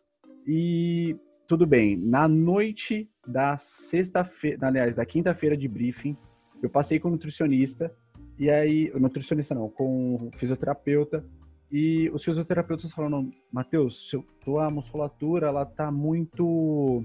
[0.47, 1.97] e tudo bem.
[1.97, 6.15] Na noite da sexta-feira, aliás, da quinta-feira de briefing,
[6.63, 7.93] eu passei com o nutricionista
[8.39, 11.25] e aí, nutricionista não, com o fisioterapeuta
[11.69, 17.03] e os fisioterapeutas falaram, Matheus, tua musculatura, ela tá muito,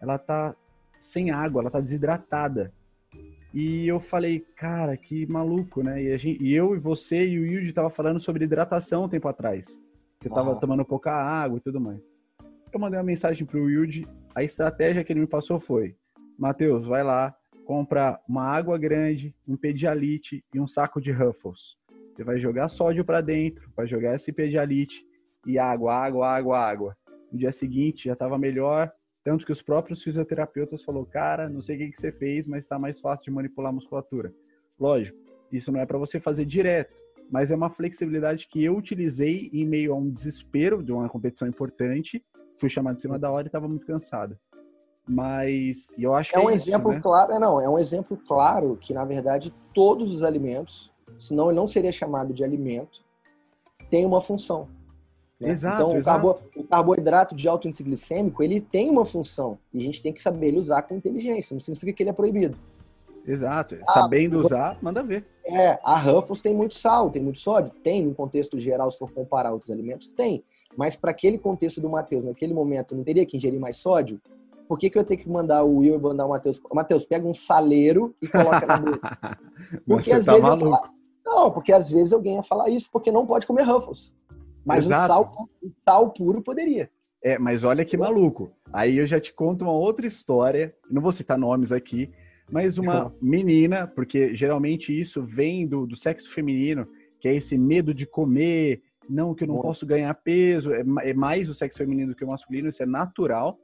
[0.00, 0.56] ela tá
[0.98, 2.72] sem água, ela tá desidratada.
[3.54, 6.02] E eu falei, cara, que maluco, né?
[6.02, 9.28] E, gente, e eu e você e o Yuji tava falando sobre hidratação um tempo
[9.28, 9.80] atrás.
[10.18, 10.56] Que eu tava ah.
[10.56, 12.00] tomando pouca água e tudo mais.
[12.72, 15.94] Eu mandei uma mensagem pro Yuji, a estratégia que ele me passou foi:
[16.36, 17.32] Matheus, vai lá,
[17.64, 21.76] compra uma água grande, um pedialite e um saco de Ruffles.
[22.12, 25.06] Você vai jogar sódio para dentro, vai jogar esse pedialite
[25.46, 26.96] e água, água, água, água.
[27.30, 28.92] No dia seguinte já estava melhor,
[29.24, 32.64] tanto que os próprios fisioterapeutas falou, cara, não sei o que, que você fez, mas
[32.64, 34.32] está mais fácil de manipular a musculatura.
[34.78, 35.18] Lógico,
[35.50, 36.94] isso não é para você fazer direto,
[37.30, 41.48] mas é uma flexibilidade que eu utilizei em meio a um desespero de uma competição
[41.48, 42.22] importante.
[42.58, 44.38] Fui chamado de cima da hora e estava muito cansado.
[45.08, 47.00] Mas eu acho que é um é exemplo né?
[47.00, 51.56] claro, é, não, é um exemplo claro que na verdade todos os alimentos, senão ele
[51.56, 53.04] não seria chamado de alimento,
[53.90, 54.68] tem uma função.
[55.44, 55.52] Né?
[55.52, 56.18] Exato, então, exato.
[56.18, 60.02] O, carbo, o, carboidrato de alto índice glicêmico, ele tem uma função e a gente
[60.02, 61.54] tem que saber ele usar com inteligência.
[61.54, 62.56] Não significa que ele é proibido.
[63.26, 63.76] Exato.
[63.88, 65.24] Ah, Sabendo usar, manda ver.
[65.44, 67.72] É, a Ruffles tem muito sal, tem muito sódio?
[67.82, 70.42] Tem, no contexto geral, se for comparar outros alimentos, tem.
[70.76, 74.20] Mas para aquele contexto do Matheus, naquele momento, não teria que ingerir mais sódio?
[74.66, 76.60] Por que, que eu tenho que mandar o Will e mandar o Matheus?
[76.72, 79.38] Matheus, pega um saleiro e coloca na boca.
[79.86, 80.66] Porque às tá vezes maluco.
[80.66, 80.94] eu falo...
[81.24, 84.12] Não, porque às vezes alguém ia falar isso porque não pode comer Ruffles.
[84.64, 85.04] Mas Exato.
[85.04, 85.48] o sal,
[85.84, 86.90] sal puro poderia.
[87.22, 88.52] É, mas olha que maluco.
[88.72, 92.10] Aí eu já te conto uma outra história, não vou citar nomes aqui,
[92.50, 96.86] mas uma menina, porque geralmente isso vem do, do sexo feminino,
[97.18, 99.62] que é esse medo de comer, não, que eu não Bom.
[99.62, 102.86] posso ganhar peso, é, é, mais o sexo feminino do que o masculino, isso é
[102.86, 103.58] natural.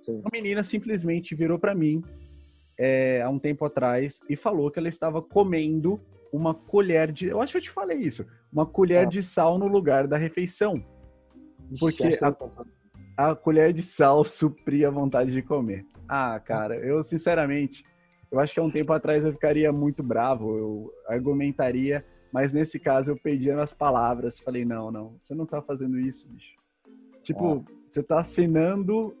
[0.00, 0.20] Sim.
[0.20, 2.02] Uma menina simplesmente virou para mim
[2.78, 6.00] é, há um tempo atrás e falou que ela estava comendo
[6.32, 7.26] uma colher de.
[7.26, 8.26] Eu acho que eu te falei isso.
[8.52, 9.08] Uma colher ah.
[9.08, 10.84] de sal no lugar da refeição.
[11.80, 12.18] Porque
[13.16, 15.84] a, a, colher de sal supria a vontade de comer.
[16.08, 17.84] Ah, cara, eu sinceramente,
[18.30, 22.78] eu acho que há um tempo atrás eu ficaria muito bravo, eu argumentaria, mas nesse
[22.78, 24.38] caso eu perdi as palavras.
[24.38, 26.54] Falei, não, não, você não tá fazendo isso, bicho.
[27.22, 27.72] Tipo, ah.
[27.92, 29.16] você tá assinando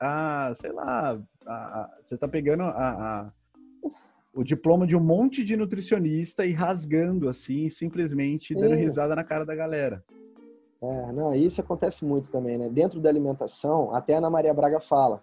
[0.00, 3.32] a, sei lá, a, a, você tá pegando a,
[4.36, 8.60] o diploma de um monte de nutricionista e rasgando assim, simplesmente Sim.
[8.60, 10.04] dando risada na cara da galera.
[10.82, 12.68] É, não, isso acontece muito também, né?
[12.68, 15.22] Dentro da alimentação, até a Ana Maria Braga fala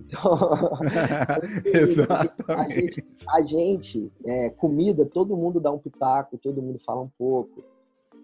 [0.00, 0.32] Então,
[2.48, 7.10] a gente, a gente é, comida, todo mundo dá um pitaco, todo mundo fala um
[7.18, 7.62] pouco.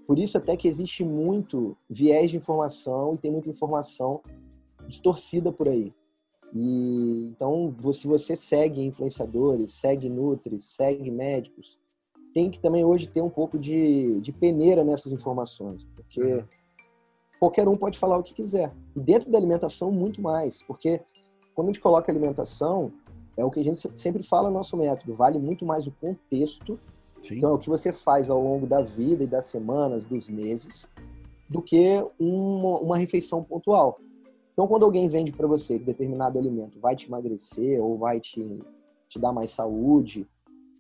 [0.06, 4.22] Por isso até que existe muito viés de informação e tem muita informação
[4.88, 5.92] distorcida por aí.
[6.54, 11.76] E então, se você segue influenciadores, segue nutris, segue médicos,
[12.32, 16.44] tem que também hoje ter um pouco de, de peneira nessas informações, porque uhum.
[17.40, 18.72] qualquer um pode falar o que quiser.
[18.94, 21.00] E dentro da alimentação, muito mais, porque
[21.54, 22.92] quando a gente coloca alimentação,
[23.36, 26.78] é o que a gente sempre fala no nosso método, vale muito mais o contexto,
[27.26, 27.38] Sim.
[27.38, 30.88] então é o que você faz ao longo da vida e das semanas, dos meses,
[31.48, 33.98] do que uma, uma refeição pontual.
[34.54, 38.62] Então, quando alguém vende para você que determinado alimento vai te emagrecer ou vai te,
[39.08, 40.26] te dar mais saúde,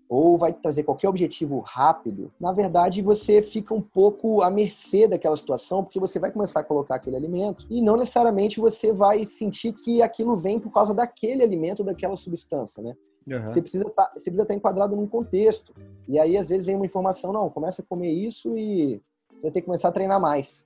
[0.08, 5.36] ou vai trazer qualquer objetivo rápido, na verdade você fica um pouco à mercê daquela
[5.36, 9.72] situação, porque você vai começar a colocar aquele alimento e não necessariamente você vai sentir
[9.72, 12.94] que aquilo vem por causa daquele alimento, daquela substância, né?
[13.26, 13.48] Uhum.
[13.48, 15.74] Você, precisa tá, você precisa estar enquadrado num contexto.
[16.06, 19.00] E aí, às vezes, vem uma informação, não, começa a comer isso e
[19.32, 20.64] você vai ter que começar a treinar mais.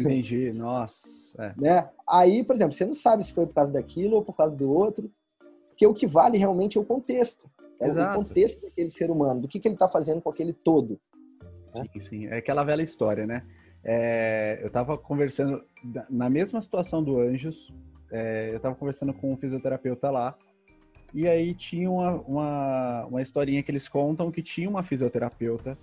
[0.00, 1.42] Entendi, nossa.
[1.42, 1.54] É.
[1.56, 1.88] Né?
[2.08, 4.70] Aí, por exemplo, você não sabe se foi por causa daquilo ou por causa do
[4.70, 5.10] outro,
[5.68, 7.50] porque o que vale realmente é o contexto.
[7.80, 8.18] É Exato.
[8.18, 11.00] o contexto daquele ser humano, do que, que ele está fazendo com aquele todo.
[11.74, 11.84] Né?
[11.92, 12.26] Sim, sim.
[12.26, 13.44] É aquela velha história, né?
[13.84, 15.64] É, eu estava conversando,
[16.10, 17.72] na mesma situação do Anjos,
[18.10, 20.36] é, eu estava conversando com um fisioterapeuta lá,
[21.14, 25.78] e aí tinha uma, uma, uma historinha que eles contam que tinha uma fisioterapeuta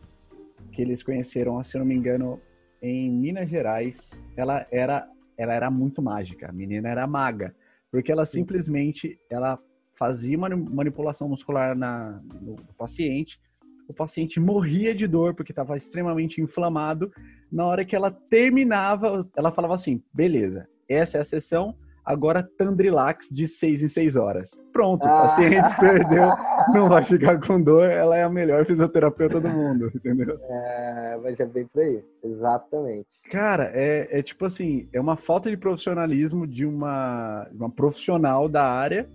[0.72, 2.40] que eles conheceram, se não me engano,
[2.86, 4.24] em Minas Gerais.
[4.38, 7.56] Ela era, ela era muito mágica, a menina era maga,
[7.92, 9.60] porque ela simplesmente ela
[9.94, 13.40] fazia uma manipulação muscular na, no, paciente,
[13.88, 17.12] o paciente morria de dor porque estava extremamente inflamado.
[17.52, 23.30] Na hora que ela terminava, ela falava assim: beleza, essa é a sessão, agora Tandrilax
[23.32, 24.52] de seis em seis horas.
[24.72, 25.76] Pronto, o paciente ah.
[25.80, 26.30] perdeu,
[26.74, 30.38] não vai ficar com dor, ela é a melhor fisioterapeuta do mundo, entendeu?
[30.44, 33.10] É, mas é bem por aí, exatamente.
[33.32, 38.64] Cara, é, é tipo assim, é uma falta de profissionalismo de uma, uma profissional da
[38.64, 39.10] área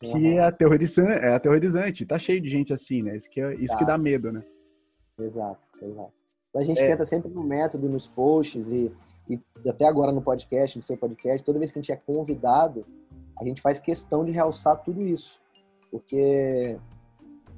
[0.00, 0.38] que uhum.
[0.38, 2.04] é, aterrorizante, é aterrorizante.
[2.04, 3.16] Tá cheio de gente assim, né?
[3.16, 3.78] Isso que, é, isso tá.
[3.78, 4.42] que dá medo, né?
[5.18, 6.12] Exato, exato.
[6.54, 6.86] A gente é.
[6.86, 8.90] tenta sempre no método, nos posts e,
[9.28, 12.86] e até agora no podcast, no seu podcast, toda vez que a gente é convidado,
[13.38, 15.40] a gente faz questão de realçar tudo isso.
[15.90, 16.78] Porque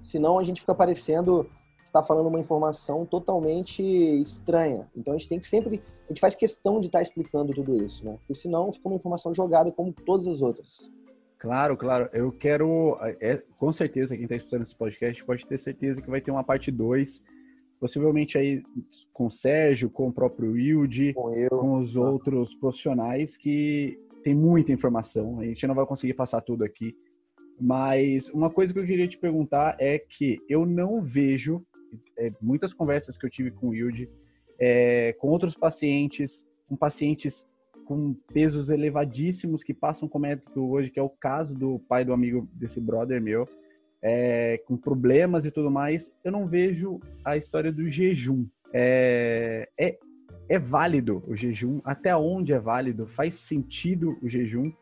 [0.02, 1.44] senão a gente fica parecendo
[1.78, 4.88] que está falando uma informação totalmente estranha.
[4.94, 5.82] Então a gente tem que sempre.
[6.06, 8.16] A gente faz questão de estar tá explicando tudo isso, né?
[8.18, 10.90] Porque senão fica uma informação jogada como todas as outras.
[11.38, 12.08] Claro, claro.
[12.12, 12.98] Eu quero.
[13.20, 16.44] É, com certeza, quem está escutando esse podcast pode ter certeza que vai ter uma
[16.44, 17.22] parte 2.
[17.80, 18.62] Possivelmente aí
[19.12, 22.00] com o Sérgio, com o próprio Wilde, com, eu, com os tá.
[22.00, 25.40] outros profissionais que tem muita informação.
[25.40, 26.96] A gente não vai conseguir passar tudo aqui.
[27.60, 31.64] Mas uma coisa que eu queria te perguntar é que eu não vejo
[32.16, 34.08] é, muitas conversas que eu tive com o Wilde,
[34.58, 37.44] é, com outros pacientes, com pacientes
[37.88, 42.12] com pesos elevadíssimos que passam com método hoje, que é o caso do pai do
[42.12, 43.48] amigo desse brother meu,
[44.02, 48.46] é, com problemas e tudo mais, eu não vejo a história do jejum.
[48.72, 49.98] É, é,
[50.48, 51.80] é válido o jejum?
[51.84, 53.06] Até onde é válido?
[53.06, 54.72] Faz sentido o jejum?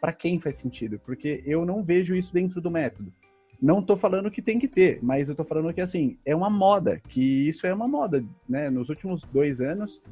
[0.00, 0.98] Para quem faz sentido?
[0.98, 3.12] Porque eu não vejo isso dentro do método.
[3.60, 6.50] Não estou falando que tem que ter, mas eu estou falando que assim é uma
[6.50, 8.68] moda, que isso é uma moda, né?
[8.68, 10.02] Nos últimos dois anos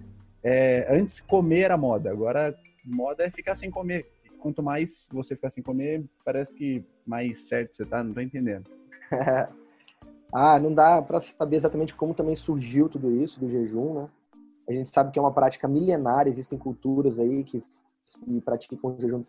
[0.42, 4.10] é, antes comer era moda, agora moda é ficar sem comer.
[4.42, 8.68] Quanto mais você ficar sem comer, parece que mais certo você tá, não tô entendendo.
[10.34, 14.08] ah, não dá para saber exatamente como também surgiu tudo isso do jejum, né?
[14.68, 19.22] A gente sabe que é uma prática milenária, existem culturas aí que, que praticam jejum.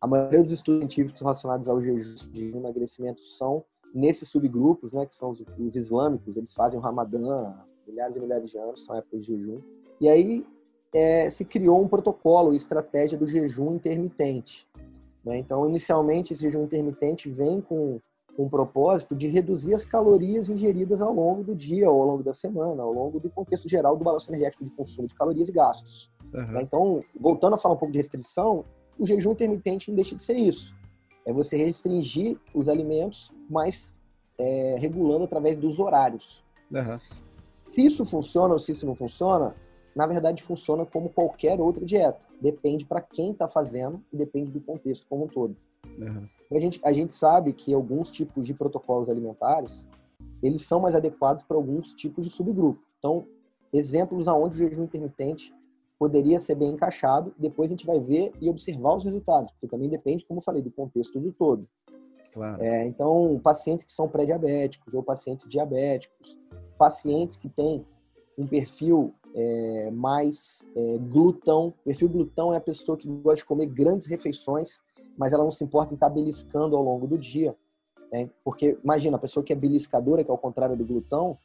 [0.00, 5.14] A maioria dos estudos científicos relacionados ao jejum de emagrecimento são nesses subgrupos, né, que
[5.14, 7.54] são os, os, islâmicos, eles fazem o Ramadã
[7.86, 9.60] milhares e milhares de anos, são épocas de jejum.
[10.00, 10.44] E aí
[10.94, 14.66] é, se criou um protocolo, estratégia do jejum intermitente.
[15.24, 15.38] Né?
[15.38, 18.00] Então, inicialmente, esse jejum intermitente vem com,
[18.36, 22.22] com o propósito de reduzir as calorias ingeridas ao longo do dia, ou ao longo
[22.22, 25.52] da semana, ao longo do contexto geral do balanço energético de consumo de calorias e
[25.52, 26.10] gastos.
[26.34, 26.60] Uhum.
[26.60, 28.64] Então, voltando a falar um pouco de restrição,
[28.98, 30.76] o jejum intermitente não deixa de ser isso
[31.28, 33.92] é você restringir os alimentos, mas
[34.38, 36.42] é, regulando através dos horários.
[36.72, 36.98] Uhum.
[37.66, 39.54] Se isso funciona ou se isso não funciona,
[39.94, 42.26] na verdade funciona como qualquer outra dieta.
[42.40, 45.56] Depende para quem está fazendo e depende do contexto como um todo.
[45.98, 46.20] Uhum.
[46.56, 49.86] A, gente, a gente sabe que alguns tipos de protocolos alimentares
[50.42, 52.80] eles são mais adequados para alguns tipos de subgrupo.
[52.98, 53.26] Então,
[53.72, 55.52] exemplos aonde o jejum intermitente
[55.98, 57.34] poderia ser bem encaixado.
[57.36, 60.62] Depois a gente vai ver e observar os resultados, porque também depende, como eu falei,
[60.62, 61.68] do contexto do todo.
[62.32, 62.62] Claro.
[62.62, 66.38] É, então, pacientes que são pré-diabéticos ou pacientes diabéticos,
[66.78, 67.84] pacientes que têm
[68.36, 71.72] um perfil é, mais é, glutão.
[71.84, 74.80] Perfil glutão é a pessoa que gosta de comer grandes refeições,
[75.16, 77.54] mas ela não se importa em estar beliscando ao longo do dia.
[78.12, 78.28] Né?
[78.44, 81.38] Porque, imagina, a pessoa que é beliscadora, que é o contrário do glutão,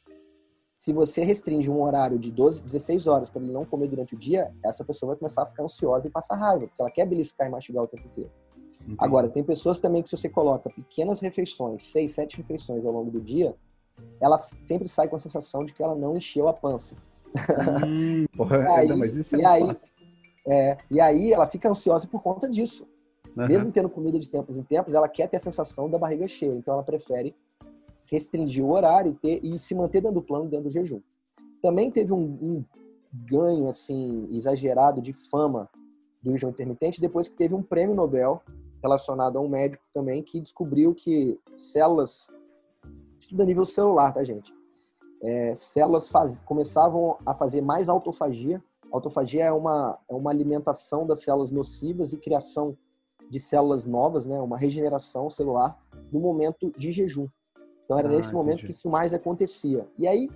[0.73, 4.17] se você restringe um horário de 12, 16 horas para ele não comer durante o
[4.17, 7.47] dia, essa pessoa vai começar a ficar ansiosa e passar raiva, porque ela quer beliscar
[7.47, 8.31] e mastigar o tempo inteiro.
[8.81, 8.95] Entendi.
[8.97, 13.11] Agora, tem pessoas também que se você coloca pequenas refeições, 6, 7 refeições ao longo
[13.11, 13.55] do dia,
[14.19, 16.95] ela sempre sai com a sensação de que ela não encheu a pança.
[17.85, 19.77] Hum, porra, aí, não, mas isso é e, aí,
[20.47, 22.87] é, e aí ela fica ansiosa por conta disso.
[23.35, 23.47] Uhum.
[23.47, 26.53] Mesmo tendo comida de tempos em tempos, ela quer ter a sensação da barriga cheia.
[26.53, 27.35] Então ela prefere
[28.05, 31.01] restringir o horário e, ter, e se manter dentro do plano, dentro do jejum.
[31.61, 32.65] Também teve um, um
[33.11, 35.69] ganho assim exagerado de fama
[36.21, 38.41] do jejum intermitente depois que teve um prêmio Nobel
[38.83, 42.27] relacionado a um médico também que descobriu que células,
[43.19, 44.53] isso a nível celular, tá gente?
[45.23, 48.61] É, células faz, começavam a fazer mais autofagia.
[48.91, 52.77] Autofagia é uma, é uma alimentação das células nocivas e criação
[53.29, 54.39] de células novas, né?
[54.39, 57.27] Uma regeneração celular no momento de jejum.
[57.83, 58.67] Então era ah, nesse momento entendi.
[58.67, 59.87] que isso mais acontecia.
[59.97, 60.29] E aí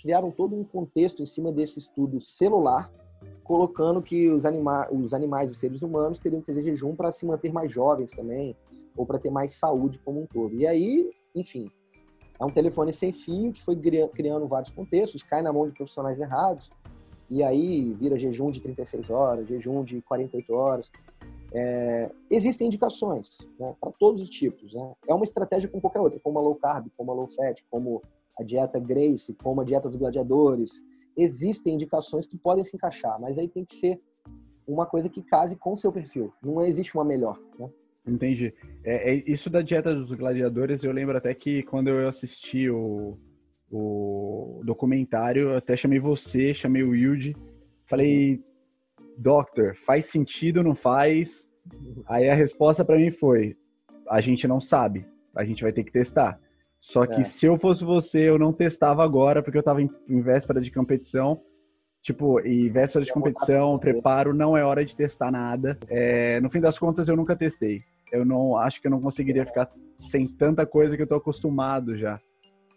[0.00, 2.92] criaram todo um contexto em cima desse estudo celular,
[3.42, 7.24] colocando que os, anima os animais, os seres humanos, teriam que fazer jejum para se
[7.24, 8.56] manter mais jovens também,
[8.96, 10.54] ou para ter mais saúde como um todo.
[10.54, 11.70] E aí, enfim,
[12.38, 13.76] é um telefone sem fio que foi
[14.12, 16.70] criando vários contextos, cai na mão de profissionais errados,
[17.30, 20.90] e aí vira jejum de 36 horas, jejum de 48 horas.
[21.52, 24.74] É, existem indicações né, para todos os tipos.
[24.74, 24.92] Né?
[25.08, 28.02] É uma estratégia como qualquer outra, como a low carb, como a low fat, como
[28.38, 30.82] a dieta Grace, como a dieta dos gladiadores.
[31.16, 34.00] Existem indicações que podem se encaixar, mas aí tem que ser
[34.66, 36.32] uma coisa que case com o seu perfil.
[36.42, 37.38] Não existe uma melhor.
[37.58, 37.70] Né?
[38.06, 38.52] Entendi.
[38.84, 43.18] É, é, isso da dieta dos gladiadores, eu lembro até que quando eu assisti o,
[43.70, 47.34] o documentário, eu até chamei você, chamei o Wilde,
[47.86, 48.42] falei,
[49.16, 51.48] Doctor, faz sentido ou não faz?
[52.06, 53.56] Aí a resposta para mim foi:
[54.08, 56.38] a gente não sabe, a gente vai ter que testar.
[56.80, 57.24] Só que é.
[57.24, 60.70] se eu fosse você, eu não testava agora, porque eu tava em, em véspera de
[60.70, 61.40] competição.
[62.02, 65.78] Tipo, e véspera de competição, preparo, não é hora de testar nada.
[65.88, 67.80] É, no fim das contas, eu nunca testei.
[68.14, 71.96] Eu não acho que eu não conseguiria ficar sem tanta coisa que eu tô acostumado
[71.96, 72.20] já.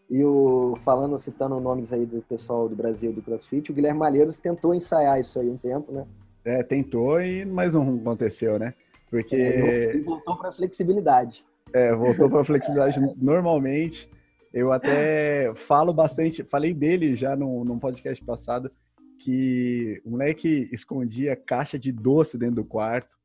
[0.10, 4.40] E o falando, citando nomes aí do pessoal do Brasil do CrossFit, o Guilherme Malheiros
[4.40, 6.08] tentou ensaiar isso aí um tempo, né?
[6.44, 8.74] É, tentou, e mas não aconteceu, né?
[9.12, 9.36] Porque.
[9.36, 11.46] É, voltou para flexibilidade.
[11.74, 14.10] É, voltou para flexibilidade normalmente.
[14.54, 18.72] Eu até falo bastante, falei dele já num, num podcast passado,
[19.20, 23.17] que o moleque escondia caixa de doce dentro do quarto.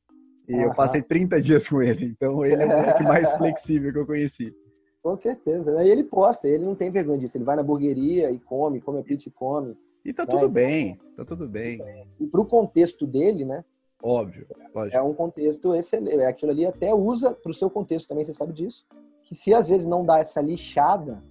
[0.53, 2.07] E eu passei 30 dias com ele.
[2.07, 4.55] Então ele é o mais flexível que eu conheci.
[5.03, 5.79] Com certeza.
[5.79, 7.37] Aí ele posta, ele não tem vergonha disso.
[7.37, 9.77] Ele vai na burgueria e come, come a pizza e come.
[10.05, 11.81] E tá tudo bem, tá tudo bem.
[12.21, 13.65] E pro contexto dele, né?
[14.03, 14.97] Óbvio, lógico.
[14.97, 16.21] É um contexto excelente.
[16.21, 18.85] É aquilo ali até usa pro seu contexto também, você sabe disso.
[19.23, 21.23] Que se às vezes não dá essa lixada,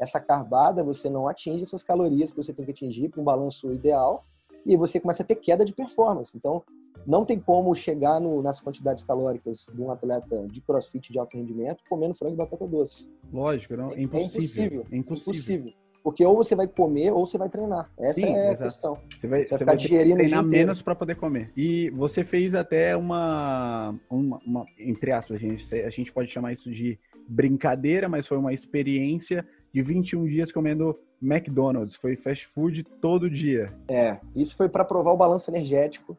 [0.00, 3.70] essa carbada, você não atinge essas calorias que você tem que atingir para um balanço
[3.72, 4.24] ideal.
[4.64, 6.34] E você começa a ter queda de performance.
[6.34, 6.62] Então,
[7.06, 11.36] não tem como chegar no, nas quantidades calóricas de um atleta de crossfit de alto
[11.36, 13.08] rendimento comendo frango e batata doce.
[13.32, 14.10] Lógico, não, é, impossível.
[14.10, 14.86] É impossível.
[14.90, 15.72] É impossível.
[16.04, 17.90] Porque ou você vai comer ou você vai treinar.
[17.98, 18.64] Essa Sim, é a exato.
[18.64, 18.98] questão.
[19.16, 21.50] Você vai, você vai, treinar menos para poder comer.
[21.56, 26.52] E você fez até uma, uma, uma, entre aspas, a gente, a gente pode chamar
[26.52, 31.96] isso de brincadeira, mas foi uma experiência de 21 dias comendo McDonald's.
[31.96, 33.72] Foi fast food todo dia.
[33.88, 36.18] É, isso foi para provar o balanço energético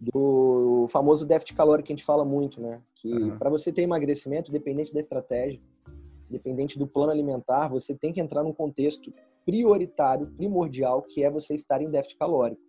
[0.00, 2.80] do famoso déficit calórico que a gente fala muito, né?
[2.94, 3.38] Que uhum.
[3.38, 5.60] para você ter emagrecimento, dependente da estratégia,
[6.28, 9.12] dependente do plano alimentar, você tem que entrar num contexto
[9.44, 12.62] prioritário, primordial, que é você estar em déficit calórico.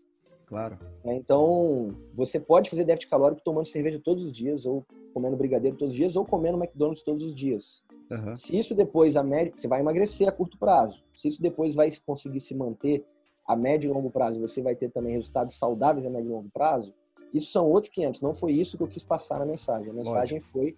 [0.45, 0.77] Claro.
[1.05, 5.77] É, então, você pode fazer déficit calórico tomando cerveja todos os dias, ou comendo brigadeiro
[5.77, 7.83] todos os dias, ou comendo McDonald's todos os dias.
[8.11, 8.33] Uhum.
[8.33, 11.01] Se isso depois, a média, você vai emagrecer a curto prazo.
[11.15, 13.05] Se isso depois vai conseguir se manter
[13.47, 16.49] a médio e longo prazo, você vai ter também resultados saudáveis a médio e longo
[16.49, 16.93] prazo,
[17.33, 18.21] isso são outros 500.
[18.21, 19.89] Não foi isso que eu quis passar na mensagem.
[19.89, 20.77] A mensagem foi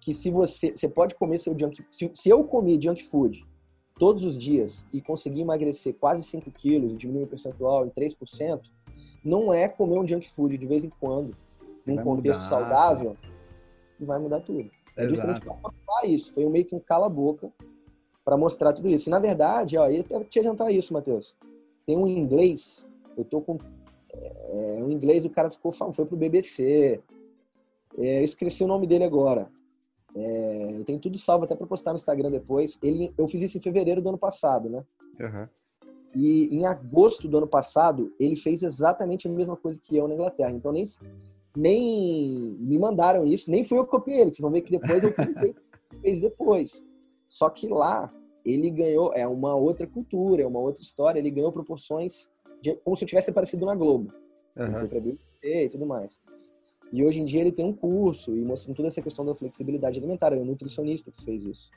[0.00, 3.46] que se você, você pode comer seu junk, se, se eu comer junk food
[3.98, 8.60] todos os dias e conseguir emagrecer quase 5 quilos, diminuir o percentual em 3%,
[9.24, 11.36] não é comer um junk food de vez em quando,
[11.86, 12.48] num vai contexto mudar.
[12.48, 13.16] saudável,
[13.96, 14.68] que vai mudar tudo.
[14.96, 16.32] É justamente para mostrar isso.
[16.32, 17.52] Foi meio que um cala-boca
[18.24, 19.08] para mostrar tudo isso.
[19.08, 21.36] E, na verdade, ó, eu até te adiantar isso, Matheus.
[21.86, 23.58] Tem um inglês, eu tô com
[24.14, 27.00] É, o inglês, o cara ficou foi pro BBC.
[27.98, 29.50] É, eu esqueci o nome dele agora.
[30.14, 32.78] É, eu tenho tudo salvo até para postar no Instagram depois.
[32.82, 34.84] Ele, eu fiz isso em fevereiro do ano passado, né?
[35.20, 35.48] Uhum.
[36.14, 40.14] E em agosto do ano passado, ele fez exatamente a mesma coisa que eu na
[40.14, 40.52] Inglaterra.
[40.52, 40.84] Então nem,
[41.56, 44.30] nem me mandaram isso, nem fui eu que copiei ele.
[44.30, 45.54] Vocês vão ver que depois eu copiei,
[46.02, 46.84] fez depois.
[47.26, 48.12] Só que lá
[48.44, 52.28] ele ganhou, é uma outra cultura, é uma outra história, ele ganhou proporções
[52.62, 54.12] de, como se tivesse aparecido na Globo.
[54.56, 54.66] Uhum.
[54.66, 56.18] Ele foi pra BBC e tudo mais.
[56.92, 59.98] E hoje em dia ele tem um curso e mostrando toda essa questão da flexibilidade
[59.98, 60.32] alimentar.
[60.32, 61.70] É um nutricionista que fez isso.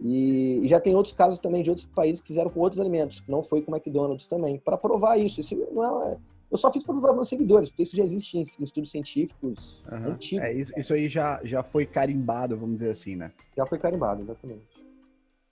[0.00, 3.20] E, e, já tem outros casos também de outros países que fizeram com outros alimentos,
[3.20, 5.42] que não foi com o McDonald's também, para provar isso.
[5.42, 6.16] isso não é,
[6.50, 9.84] eu só fiz para provar meus seguidores, porque isso já existe em, em estudos científicos
[9.90, 10.12] uhum.
[10.12, 10.44] antigos.
[10.44, 13.30] É, isso, isso aí já, já foi carimbado, vamos dizer assim, né?
[13.56, 14.66] Já foi carimbado, exatamente.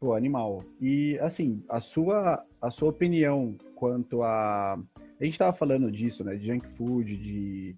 [0.01, 0.65] Pô, animal.
[0.81, 4.75] E, assim, a sua, a sua opinião quanto a...
[5.21, 6.37] A gente estava falando disso, né?
[6.37, 7.77] De junk food, de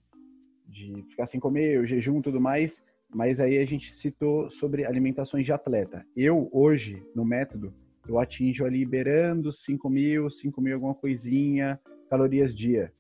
[0.71, 5.45] de ficar sem comer, o jejum tudo mais, mas aí a gente citou sobre alimentações
[5.45, 6.07] de atleta.
[6.17, 7.75] Eu, hoje, no método,
[8.09, 12.93] eu atinjo ali liberando 5 mil, 5 mil alguma coisinha, calorias dia.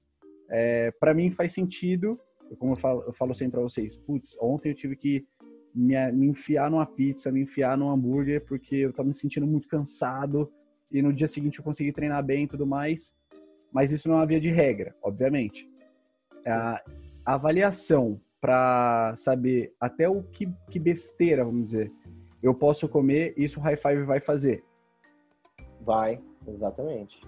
[0.48, 2.18] É, para mim faz sentido,
[2.58, 5.24] como eu falo, eu falo sempre para vocês, putz, ontem eu tive que
[5.74, 9.68] me, me, enfiar numa pizza, me enfiar num hambúrguer, porque eu tava me sentindo muito
[9.68, 10.50] cansado,
[10.90, 13.14] e no dia seguinte eu consegui treinar bem e tudo mais,
[13.72, 15.68] mas isso não havia de regra, obviamente.
[16.46, 16.82] Ah,
[17.24, 21.92] a avaliação para saber até o que, que besteira, vamos dizer,
[22.42, 24.64] eu posso comer, isso o High Five vai fazer.
[25.80, 27.20] Vai, exatamente.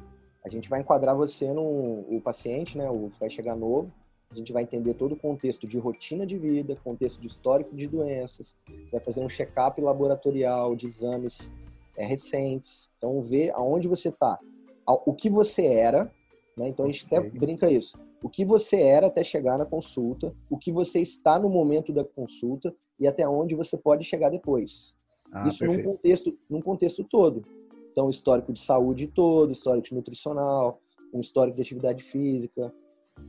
[0.45, 1.63] A gente vai enquadrar você no
[2.09, 3.93] o paciente, né, o que vai chegar novo,
[4.33, 7.87] a gente vai entender todo o contexto de rotina de vida, contexto de histórico de
[7.87, 8.57] doenças,
[8.91, 11.53] vai fazer um check-up laboratorial de exames
[11.97, 14.39] é, recentes, então ver aonde você está,
[14.87, 16.11] o que você era,
[16.57, 16.69] né?
[16.69, 20.57] Então a gente até brinca isso o que você era até chegar na consulta, o
[20.57, 24.95] que você está no momento da consulta e até onde você pode chegar depois.
[25.33, 27.43] Ah, Isso num contexto, num contexto todo.
[27.91, 30.81] Então, histórico de saúde todo, histórico nutricional,
[31.13, 32.73] um histórico de atividade física.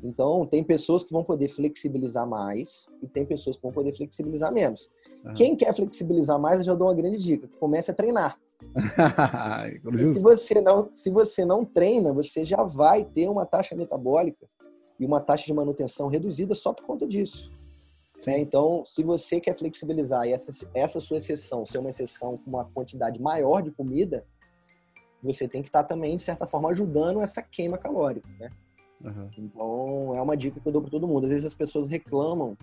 [0.03, 4.51] Então, tem pessoas que vão poder flexibilizar mais e tem pessoas que vão poder flexibilizar
[4.51, 4.89] menos.
[5.23, 5.33] Uhum.
[5.33, 7.49] Quem quer flexibilizar mais, eu já dou uma grande dica.
[7.59, 8.37] Comece a treinar.
[10.13, 14.47] se você não se você não treina, você já vai ter uma taxa metabólica
[14.97, 17.51] e uma taxa de manutenção reduzida só por conta disso.
[18.25, 18.39] Né?
[18.39, 22.65] Então, se você quer flexibilizar e essa, essa sua exceção ser uma exceção com uma
[22.65, 24.25] quantidade maior de comida,
[25.21, 28.29] você tem que estar também, de certa forma, ajudando essa queima calórica.
[28.39, 28.49] Né?
[29.03, 29.29] Uhum.
[29.37, 31.25] Então, é uma dica que eu dou para todo mundo.
[31.25, 32.57] Às vezes as pessoas reclamam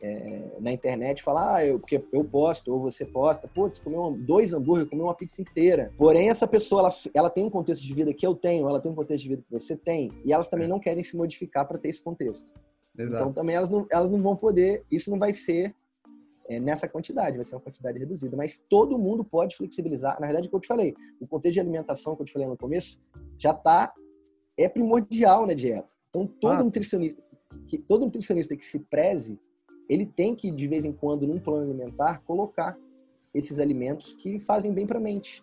[0.00, 4.52] é, na internet falar, ah, eu, porque eu posto, ou você posta, putz, comeu dois
[4.52, 5.92] hambúrgueres, comeu uma pizza inteira.
[5.96, 8.90] Porém, essa pessoa, ela, ela tem um contexto de vida que eu tenho, ela tem
[8.90, 10.68] um contexto de vida que você tem, e elas também é.
[10.68, 12.52] não querem se modificar para ter esse contexto.
[12.98, 13.22] Exato.
[13.22, 15.72] Então, também elas não, elas não vão poder, isso não vai ser
[16.48, 18.36] é, nessa quantidade, vai ser uma quantidade reduzida.
[18.36, 20.20] Mas todo mundo pode flexibilizar.
[20.20, 22.48] Na verdade, o que eu te falei, o contexto de alimentação que eu te falei
[22.48, 23.00] no começo,
[23.38, 23.92] já está,
[24.64, 25.88] é primordial na dieta.
[26.08, 26.64] Então, todo ah.
[26.64, 27.22] nutricionista,
[27.66, 29.38] que, todo nutricionista que se preze,
[29.88, 32.78] ele tem que, de vez em quando, num plano alimentar, colocar
[33.34, 35.42] esses alimentos que fazem bem para a mente,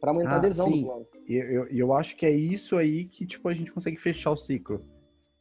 [0.00, 0.80] para aumentar ah, a adesão sim.
[0.80, 1.06] do plano.
[1.26, 4.36] E eu, eu acho que é isso aí que tipo, a gente consegue fechar o
[4.36, 4.84] ciclo.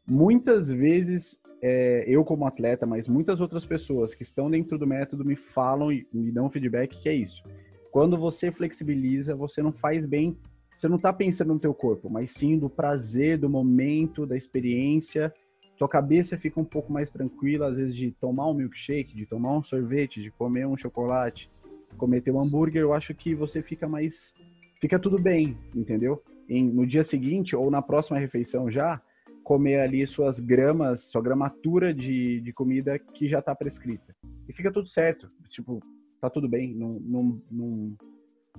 [0.08, 5.26] Muitas vezes, é, eu como atleta, mas muitas outras pessoas que estão dentro do método
[5.26, 7.44] me falam e me dão feedback que é isso.
[7.92, 10.38] Quando você flexibiliza, você não faz bem,
[10.80, 15.34] você não está pensando no teu corpo, mas sim do prazer, do momento, da experiência
[15.80, 19.58] tua cabeça fica um pouco mais tranquila, às vezes, de tomar um milkshake, de tomar
[19.58, 21.50] um sorvete, de comer um chocolate,
[21.98, 24.34] comer teu hambúrguer, eu acho que você fica mais.
[24.82, 26.22] Fica tudo bem, entendeu?
[26.50, 29.02] Em, no dia seguinte, ou na próxima refeição já,
[29.42, 34.14] comer ali suas gramas, sua gramatura de, de comida que já tá prescrita.
[34.50, 35.32] E fica tudo certo.
[35.48, 35.80] Tipo,
[36.20, 37.98] tá tudo bem, não, não, não,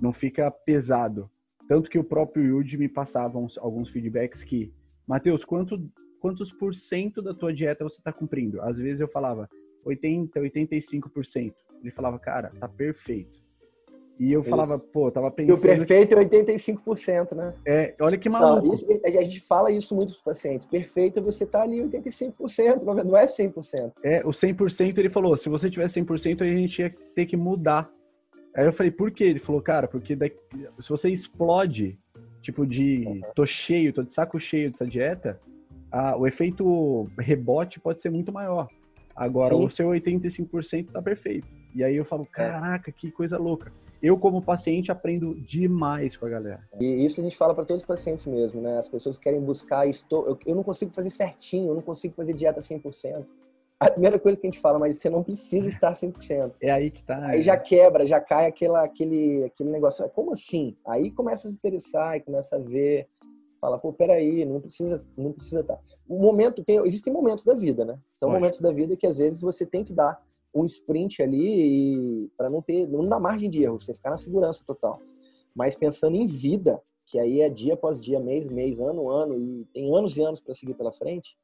[0.01, 1.29] não fica pesado.
[1.71, 4.73] Tanto que o próprio Yudi me passava uns, alguns feedbacks que,
[5.07, 5.81] Matheus, quanto
[6.19, 8.61] quantos por cento da tua dieta você está cumprindo?
[8.61, 9.49] Às vezes eu falava
[9.85, 11.53] 80, 85%.
[11.81, 13.39] Ele falava, cara, tá perfeito.
[14.19, 15.55] E eu falava, pô, tava pensando.
[15.55, 17.53] E o perfeito é 85%, né?
[17.65, 18.75] É, olha que maluco.
[18.75, 20.65] Isso, a gente fala isso muito pros pacientes.
[20.65, 23.93] Perfeito é você tá ali 85%, não é 100%.
[24.03, 27.89] É, o 100% ele falou, se você tiver 100%, a gente ia ter que mudar.
[28.55, 29.25] Aí eu falei, por quê?
[29.25, 30.37] Ele falou, cara, porque daqui,
[30.79, 31.97] se você explode,
[32.41, 33.21] tipo de, uhum.
[33.33, 35.39] tô cheio, tô de saco cheio dessa dieta,
[35.91, 38.67] a, o efeito rebote pode ser muito maior.
[39.15, 39.65] Agora, Sim.
[39.65, 41.47] o seu 85% tá perfeito.
[41.75, 43.71] E aí eu falo, caraca, que coisa louca.
[44.01, 46.67] Eu, como paciente, aprendo demais com a galera.
[46.79, 48.79] E isso a gente fala para todos os pacientes mesmo, né?
[48.79, 52.33] As pessoas querem buscar, estou, eu, eu não consigo fazer certinho, eu não consigo fazer
[52.33, 53.25] dieta 100%.
[53.81, 56.57] A primeira coisa que a gente fala, mas você não precisa estar 100%.
[56.61, 57.25] É aí que tá.
[57.25, 60.07] Aí já quebra, já cai aquela, aquele, aquele negócio.
[60.11, 60.77] Como assim?
[60.85, 63.09] Aí começa a se interessar e começa a ver.
[63.59, 65.79] Fala, pô, peraí, não precisa, não precisa estar.
[66.07, 67.97] O momento tem, existem momentos da vida, né?
[68.17, 70.21] Então, momentos da vida que às vezes você tem que dar
[70.53, 74.63] um sprint ali para não ter, não dá margem de erro, você ficar na segurança
[74.63, 74.99] total.
[75.55, 79.65] Mas pensando em vida, que aí é dia após dia, mês, mês, ano, ano e
[79.73, 81.35] tem anos e anos para seguir pela frente,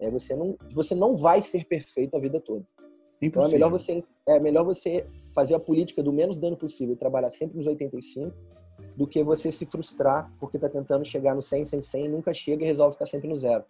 [0.00, 2.64] é você não, você não vai ser perfeito a vida toda.
[3.20, 6.98] Então é melhor você é melhor você fazer a política do menos dano possível e
[6.98, 8.32] trabalhar sempre nos 85
[8.94, 12.32] do que você se frustrar porque tá tentando chegar no 100, 100, 100 e nunca
[12.32, 13.64] chega e resolve ficar sempre no zero.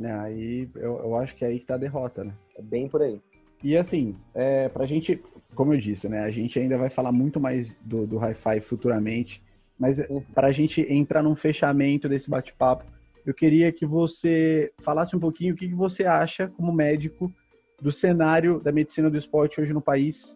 [0.00, 2.32] É, aí eu, eu acho que é aí que tá a derrota, né?
[2.56, 3.20] É bem por aí.
[3.62, 5.20] E assim, é, pra gente,
[5.54, 6.20] como eu disse, né?
[6.20, 9.42] A gente ainda vai falar muito mais do, do Hi-Fi futuramente,
[9.76, 10.20] mas Uhum.
[10.34, 12.84] pra gente entrar num fechamento desse bate-papo,
[13.28, 17.30] eu queria que você falasse um pouquinho o que você acha, como médico,
[17.78, 20.34] do cenário da medicina do esporte hoje no país,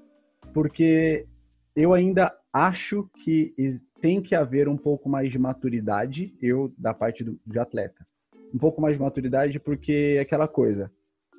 [0.52, 1.26] porque
[1.74, 3.54] eu ainda acho que
[3.98, 8.06] tem que haver um pouco mais de maturidade, eu, da parte do, de atleta.
[8.54, 10.92] Um pouco mais de maturidade, porque é aquela coisa.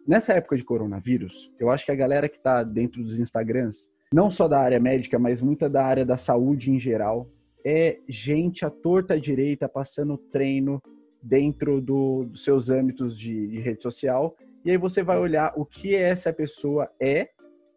[0.08, 4.32] Nessa época de coronavírus, eu acho que a galera que está dentro dos Instagrams, não
[4.32, 7.30] só da área médica, mas muita da área da saúde em geral,
[7.64, 10.82] é gente à torta à direita passando treino
[11.24, 14.36] dentro do- dos seus âmbitos de, de rede social.
[14.66, 17.30] E aí você vai olhar o que essa pessoa é.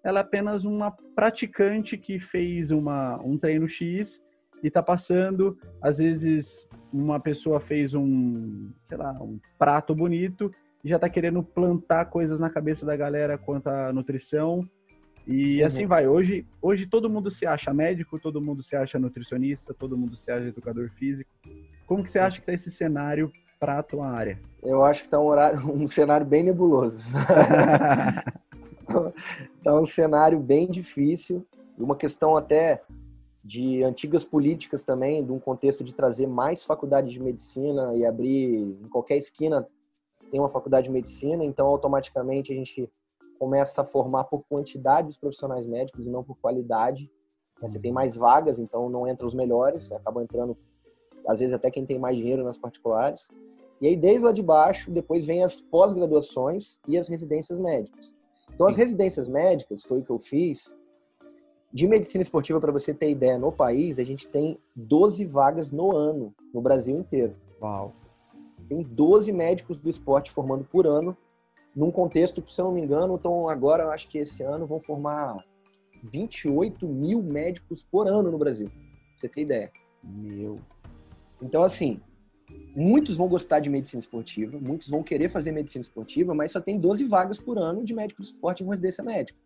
[0.04, 4.20] Ela é apenas uma praticante que fez uma, um treino X
[4.62, 5.58] e está passando.
[5.80, 10.52] Às vezes, uma pessoa fez um, sei lá, um prato bonito
[10.84, 14.68] e já está querendo plantar coisas na cabeça da galera quanto à nutrição.
[15.26, 15.66] E Uhum.
[15.66, 16.06] assim vai.
[16.06, 20.30] Hoje, hoje todo mundo se acha médico, todo mundo se acha nutricionista, todo mundo se
[20.30, 21.30] acha educador físico.
[21.86, 24.38] Como que você acha que tá esse cenário para a tua área?
[24.62, 27.04] Eu acho que tá um, horário, um cenário bem nebuloso.
[29.62, 31.46] tá um cenário bem difícil,
[31.78, 32.82] uma questão até
[33.44, 38.60] de antigas políticas também, de um contexto de trazer mais faculdades de medicina e abrir
[38.60, 39.66] em qualquer esquina
[40.30, 42.90] tem uma faculdade de medicina, então automaticamente a gente
[43.38, 47.10] começa a formar por quantidade dos profissionais médicos e não por qualidade.
[47.60, 50.56] Você tem mais vagas, então não entra os melhores, acaba entrando
[51.28, 53.28] às vezes até quem tem mais dinheiro nas particulares.
[53.80, 58.14] E aí desde lá de baixo, depois vem as pós-graduações e as residências médicas.
[58.54, 60.74] Então as residências médicas foi o que eu fiz.
[61.72, 65.94] De medicina esportiva, para você ter ideia, no país, a gente tem 12 vagas no
[65.94, 67.36] ano, no Brasil inteiro.
[67.60, 67.92] Uau.
[68.68, 71.16] Tem 12 médicos do esporte formando por ano,
[71.74, 74.66] num contexto que, se eu não me engano, então agora eu acho que esse ano
[74.66, 75.36] vão formar
[76.02, 78.68] 28 mil médicos por ano no Brasil.
[78.68, 79.70] Pra você ter ideia.
[80.02, 80.58] Meu.
[81.42, 82.00] Então, assim,
[82.74, 86.78] muitos vão gostar de medicina esportiva, muitos vão querer fazer medicina esportiva, mas só tem
[86.78, 89.38] 12 vagas por ano de médico de esporte em residência médica.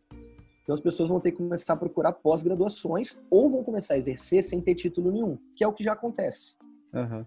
[0.62, 4.44] Então, as pessoas vão ter que começar a procurar pós-graduações ou vão começar a exercer
[4.44, 6.54] sem ter título nenhum, que é o que já acontece.
[6.94, 7.26] Aham.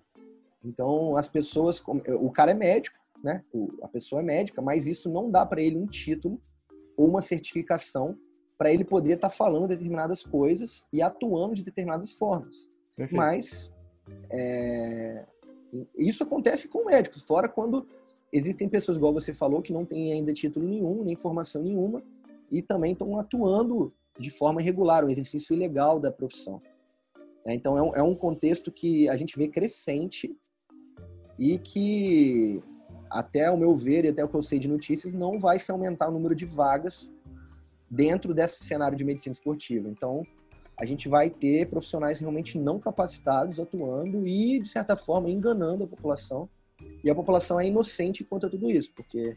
[0.63, 1.83] Então, as pessoas,
[2.21, 3.43] o cara é médico, né?
[3.81, 6.41] A pessoa é médica, mas isso não dá para ele um título
[6.95, 8.17] ou uma certificação
[8.57, 12.69] para ele poder estar falando determinadas coisas e atuando de determinadas formas.
[12.95, 13.17] Perfeito.
[13.17, 13.73] Mas
[14.31, 15.25] é,
[15.95, 17.87] isso acontece com médicos, fora quando
[18.31, 22.03] existem pessoas, igual você falou, que não têm ainda título nenhum, nem formação nenhuma,
[22.51, 26.61] e também estão atuando de forma irregular, um exercício ilegal da profissão.
[27.45, 30.35] É, Então, é um, é um contexto que a gente vê crescente
[31.37, 32.61] e que,
[33.09, 35.71] até o meu ver e até o que eu sei de notícias, não vai se
[35.71, 37.11] aumentar o número de vagas
[37.89, 39.89] dentro desse cenário de medicina esportiva.
[39.89, 40.25] Então,
[40.77, 45.87] a gente vai ter profissionais realmente não capacitados atuando e, de certa forma, enganando a
[45.87, 46.49] população.
[47.03, 49.35] E a população é inocente quanto a tudo isso, porque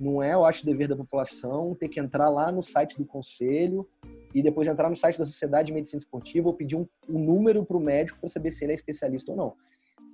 [0.00, 3.86] não é, eu acho, dever da população ter que entrar lá no site do conselho
[4.34, 7.64] e depois entrar no site da Sociedade de Medicina Esportiva ou pedir um, um número
[7.64, 9.54] para o médico para saber se ele é especialista ou não.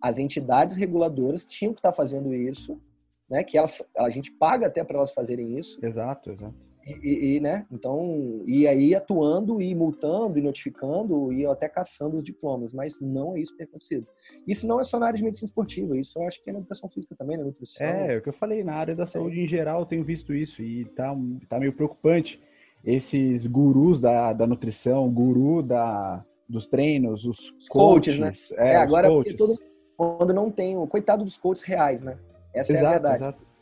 [0.01, 2.81] As entidades reguladoras tinham que estar fazendo isso,
[3.29, 3.43] né?
[3.43, 5.85] Que elas, a gente paga até para elas fazerem isso.
[5.85, 6.55] Exato, exato.
[6.87, 7.66] E, e, né?
[7.72, 13.35] Então, e aí atuando e multando e notificando e até caçando os diplomas, mas não
[13.35, 14.07] é isso que tem acontecido.
[14.47, 16.59] Isso não é só na área de medicina esportiva, isso eu acho que é na
[16.59, 17.87] educação física também, na nutrição.
[17.87, 20.35] É, é o que eu falei, na área da saúde em geral eu tenho visto
[20.35, 21.16] isso e tá,
[21.49, 22.41] tá meio preocupante.
[22.85, 28.30] Esses gurus da, da nutrição, guru da, dos treinos, os, Os coaches, né?
[28.59, 29.37] É, É, agora coaches.
[29.37, 29.59] todo,
[29.97, 32.18] quando não tem o coitado dos coaches reais, né?
[32.53, 33.16] Essa é a Exato, verdade.
[33.16, 33.55] exato.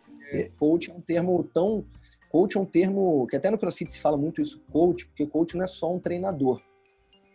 [0.59, 1.85] Coach é um termo tão
[2.33, 5.55] coach é um termo que até no CrossFit se fala muito isso, coach, porque coach
[5.55, 6.63] não é só um treinador.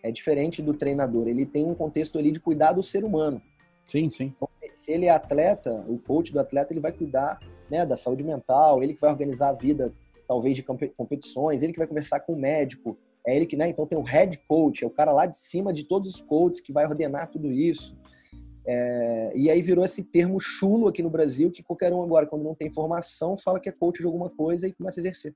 [0.01, 1.27] É diferente do treinador.
[1.27, 3.39] Ele tem um contexto ali de cuidar do ser humano.
[3.87, 4.33] Sim, sim.
[4.35, 7.39] Então, se ele é atleta, o coach do atleta, ele vai cuidar
[7.69, 9.93] né, da saúde mental, ele que vai organizar a vida,
[10.27, 13.85] talvez, de competições, ele que vai conversar com o médico, é ele que, né, então
[13.85, 16.73] tem o head coach, é o cara lá de cima de todos os coaches que
[16.73, 17.95] vai ordenar tudo isso.
[18.67, 22.43] É, e aí virou esse termo chulo aqui no Brasil, que qualquer um agora, quando
[22.43, 25.33] não tem formação, fala que é coach de alguma coisa e começa a exercer.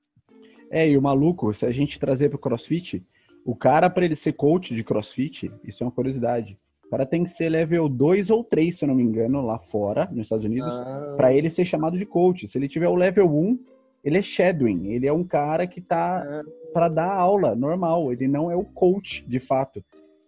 [0.70, 3.02] É, e o maluco, se a gente trazer para o CrossFit,
[3.44, 7.24] o cara, para ele ser coach de CrossFit, isso é uma curiosidade, o cara tem
[7.24, 10.44] que ser level 2 ou 3, se eu não me engano, lá fora, nos Estados
[10.44, 11.14] Unidos, ah.
[11.16, 12.46] para ele ser chamado de coach.
[12.46, 13.58] Se ele tiver o level 1,
[14.04, 16.42] ele é shadowing, ele é um cara que tá ah.
[16.72, 19.82] para dar aula normal, ele não é o coach de fato.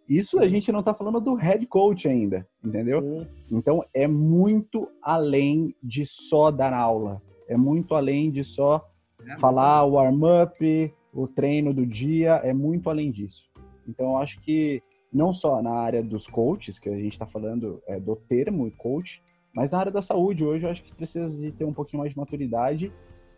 [0.09, 3.00] Isso a gente não está falando do head coach ainda, entendeu?
[3.00, 3.26] Sim.
[3.50, 7.22] Então é muito além de só dar aula.
[7.48, 8.86] É muito além de só
[9.26, 13.48] é, falar o warm-up, o treino do dia, é muito além disso.
[13.88, 14.82] Então eu acho que
[15.12, 19.22] não só na área dos coaches, que a gente está falando é, do termo coach,
[19.55, 22.12] mas na área da saúde hoje eu acho que precisa de ter um pouquinho mais
[22.12, 22.92] de maturidade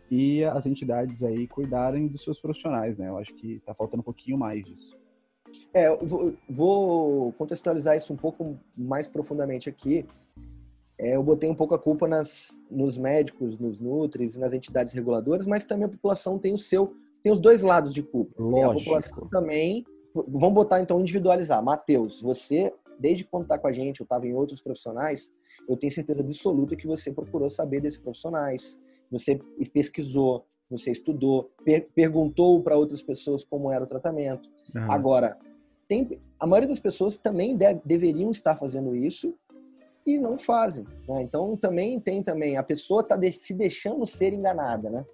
[0.09, 3.09] e as entidades aí cuidarem dos seus profissionais, né?
[3.09, 4.97] Eu acho que está faltando um pouquinho mais disso.
[5.73, 10.05] É, vou, vou, contextualizar isso um pouco mais profundamente aqui.
[10.99, 15.45] É, eu botei um pouco a culpa nas, nos médicos, nos nutris, nas entidades reguladoras,
[15.45, 18.33] mas também a população tem o seu, tem os dois lados de culpa.
[18.41, 18.55] Lógico.
[18.55, 19.85] Tem a população também.
[20.13, 21.63] Vamos botar então individualizar.
[21.63, 25.31] Matheus, você desde quando está com a gente, eu estava em outros profissionais,
[25.67, 28.77] eu tenho certeza absoluta que você procurou saber desses profissionais,
[29.09, 29.39] você
[29.73, 34.49] pesquisou, você estudou, per perguntou para outras pessoas como era o tratamento.
[34.75, 34.91] Uhum.
[34.91, 35.37] Agora,
[35.87, 39.33] tem, a maioria das pessoas também deve, deveriam estar fazendo isso
[40.05, 40.85] e não fazem.
[41.07, 41.21] Né?
[41.21, 45.05] Então, também tem também, a pessoa está de, se deixando ser enganada, né?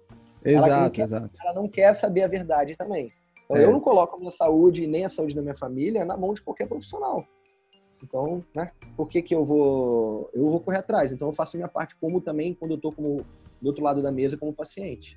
[0.44, 1.30] Exato, ela quer, exato.
[1.42, 3.10] Ela não quer saber a verdade também.
[3.44, 3.64] Então, é.
[3.64, 6.42] eu não coloco a minha saúde nem a saúde da minha família na mão de
[6.42, 7.24] qualquer profissional.
[8.02, 8.70] Então, né?
[8.96, 11.12] Por que, que eu vou eu vou correr atrás?
[11.12, 13.24] Então, eu faço a minha parte como também quando eu estou como
[13.60, 15.16] do outro lado da mesa como paciente.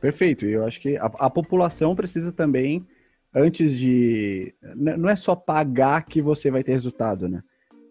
[0.00, 0.46] Perfeito.
[0.46, 2.86] E eu acho que a, a, população precisa também,
[3.34, 4.54] antes de.
[4.74, 7.42] Não é só pagar que você vai ter resultado, né?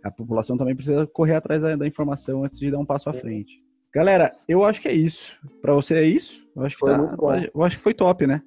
[0.04, 3.14] A população também precisa correr atrás da, da informação antes de dar um passo à
[3.14, 3.62] frente.
[3.94, 5.36] Galera, eu acho que é isso.
[5.62, 6.46] Para você é isso?
[6.56, 7.34] Eu acho que foi tá, muito bom.
[7.34, 8.42] Eu acho que foi top, né?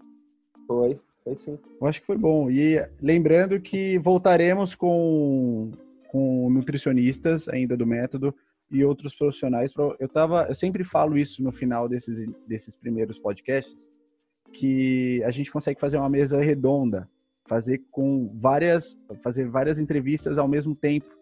[0.67, 1.59] Foi, foi sim.
[1.81, 2.51] Eu acho que foi bom.
[2.51, 5.73] E lembrando que voltaremos com,
[6.09, 8.35] com nutricionistas ainda do método
[8.73, 9.73] e outros profissionais.
[10.01, 13.91] Eu tava, eu sempre falo isso no final desses, desses primeiros podcasts,
[14.53, 17.09] que a gente consegue fazer uma mesa redonda,
[17.47, 21.15] fazer com várias, fazer várias entrevistas ao mesmo tempo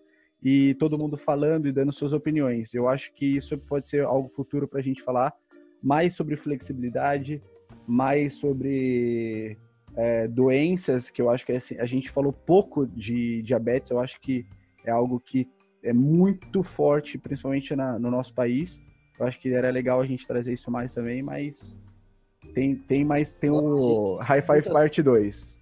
[0.42, 2.72] e todo mundo falando e dando suas opiniões.
[2.72, 5.34] Eu acho que isso pode ser algo futuro para a gente falar
[5.82, 7.42] mais sobre flexibilidade,
[7.86, 9.58] mais sobre
[9.96, 13.98] é, doenças, que eu acho que é assim, a gente falou pouco de diabetes, eu
[13.98, 14.46] acho que
[14.84, 15.48] é algo que
[15.82, 18.80] é muito forte, principalmente na, no nosso país.
[19.18, 21.76] Eu acho que era legal a gente trazer isso mais também, mas
[22.54, 25.58] tem, tem mais, tem o High Five Parte 2.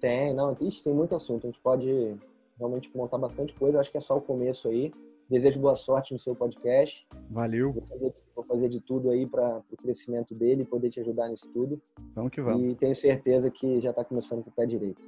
[0.00, 1.46] Tem, não, ixi, tem muito assunto.
[1.46, 2.16] A gente pode
[2.58, 3.80] realmente montar bastante coisa.
[3.80, 4.92] Acho que é só o começo aí.
[5.28, 7.06] Desejo boa sorte no seu podcast.
[7.30, 7.72] Valeu.
[7.72, 11.50] Vou fazer, vou fazer de tudo aí para o crescimento dele, poder te ajudar nisso
[11.52, 11.80] tudo.
[12.14, 12.64] Vamos que vamos.
[12.64, 15.06] E tenho certeza que já está começando com o pé direito.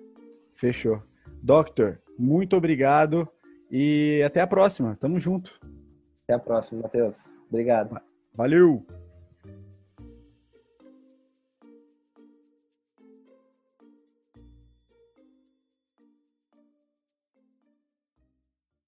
[0.55, 1.03] Fechou.
[1.43, 3.27] Doctor, muito obrigado.
[3.71, 4.97] E até a próxima.
[5.01, 5.61] Tamo junto.
[6.25, 7.31] Até a próxima, Matheus.
[7.49, 8.01] Obrigado.
[8.35, 8.85] Valeu!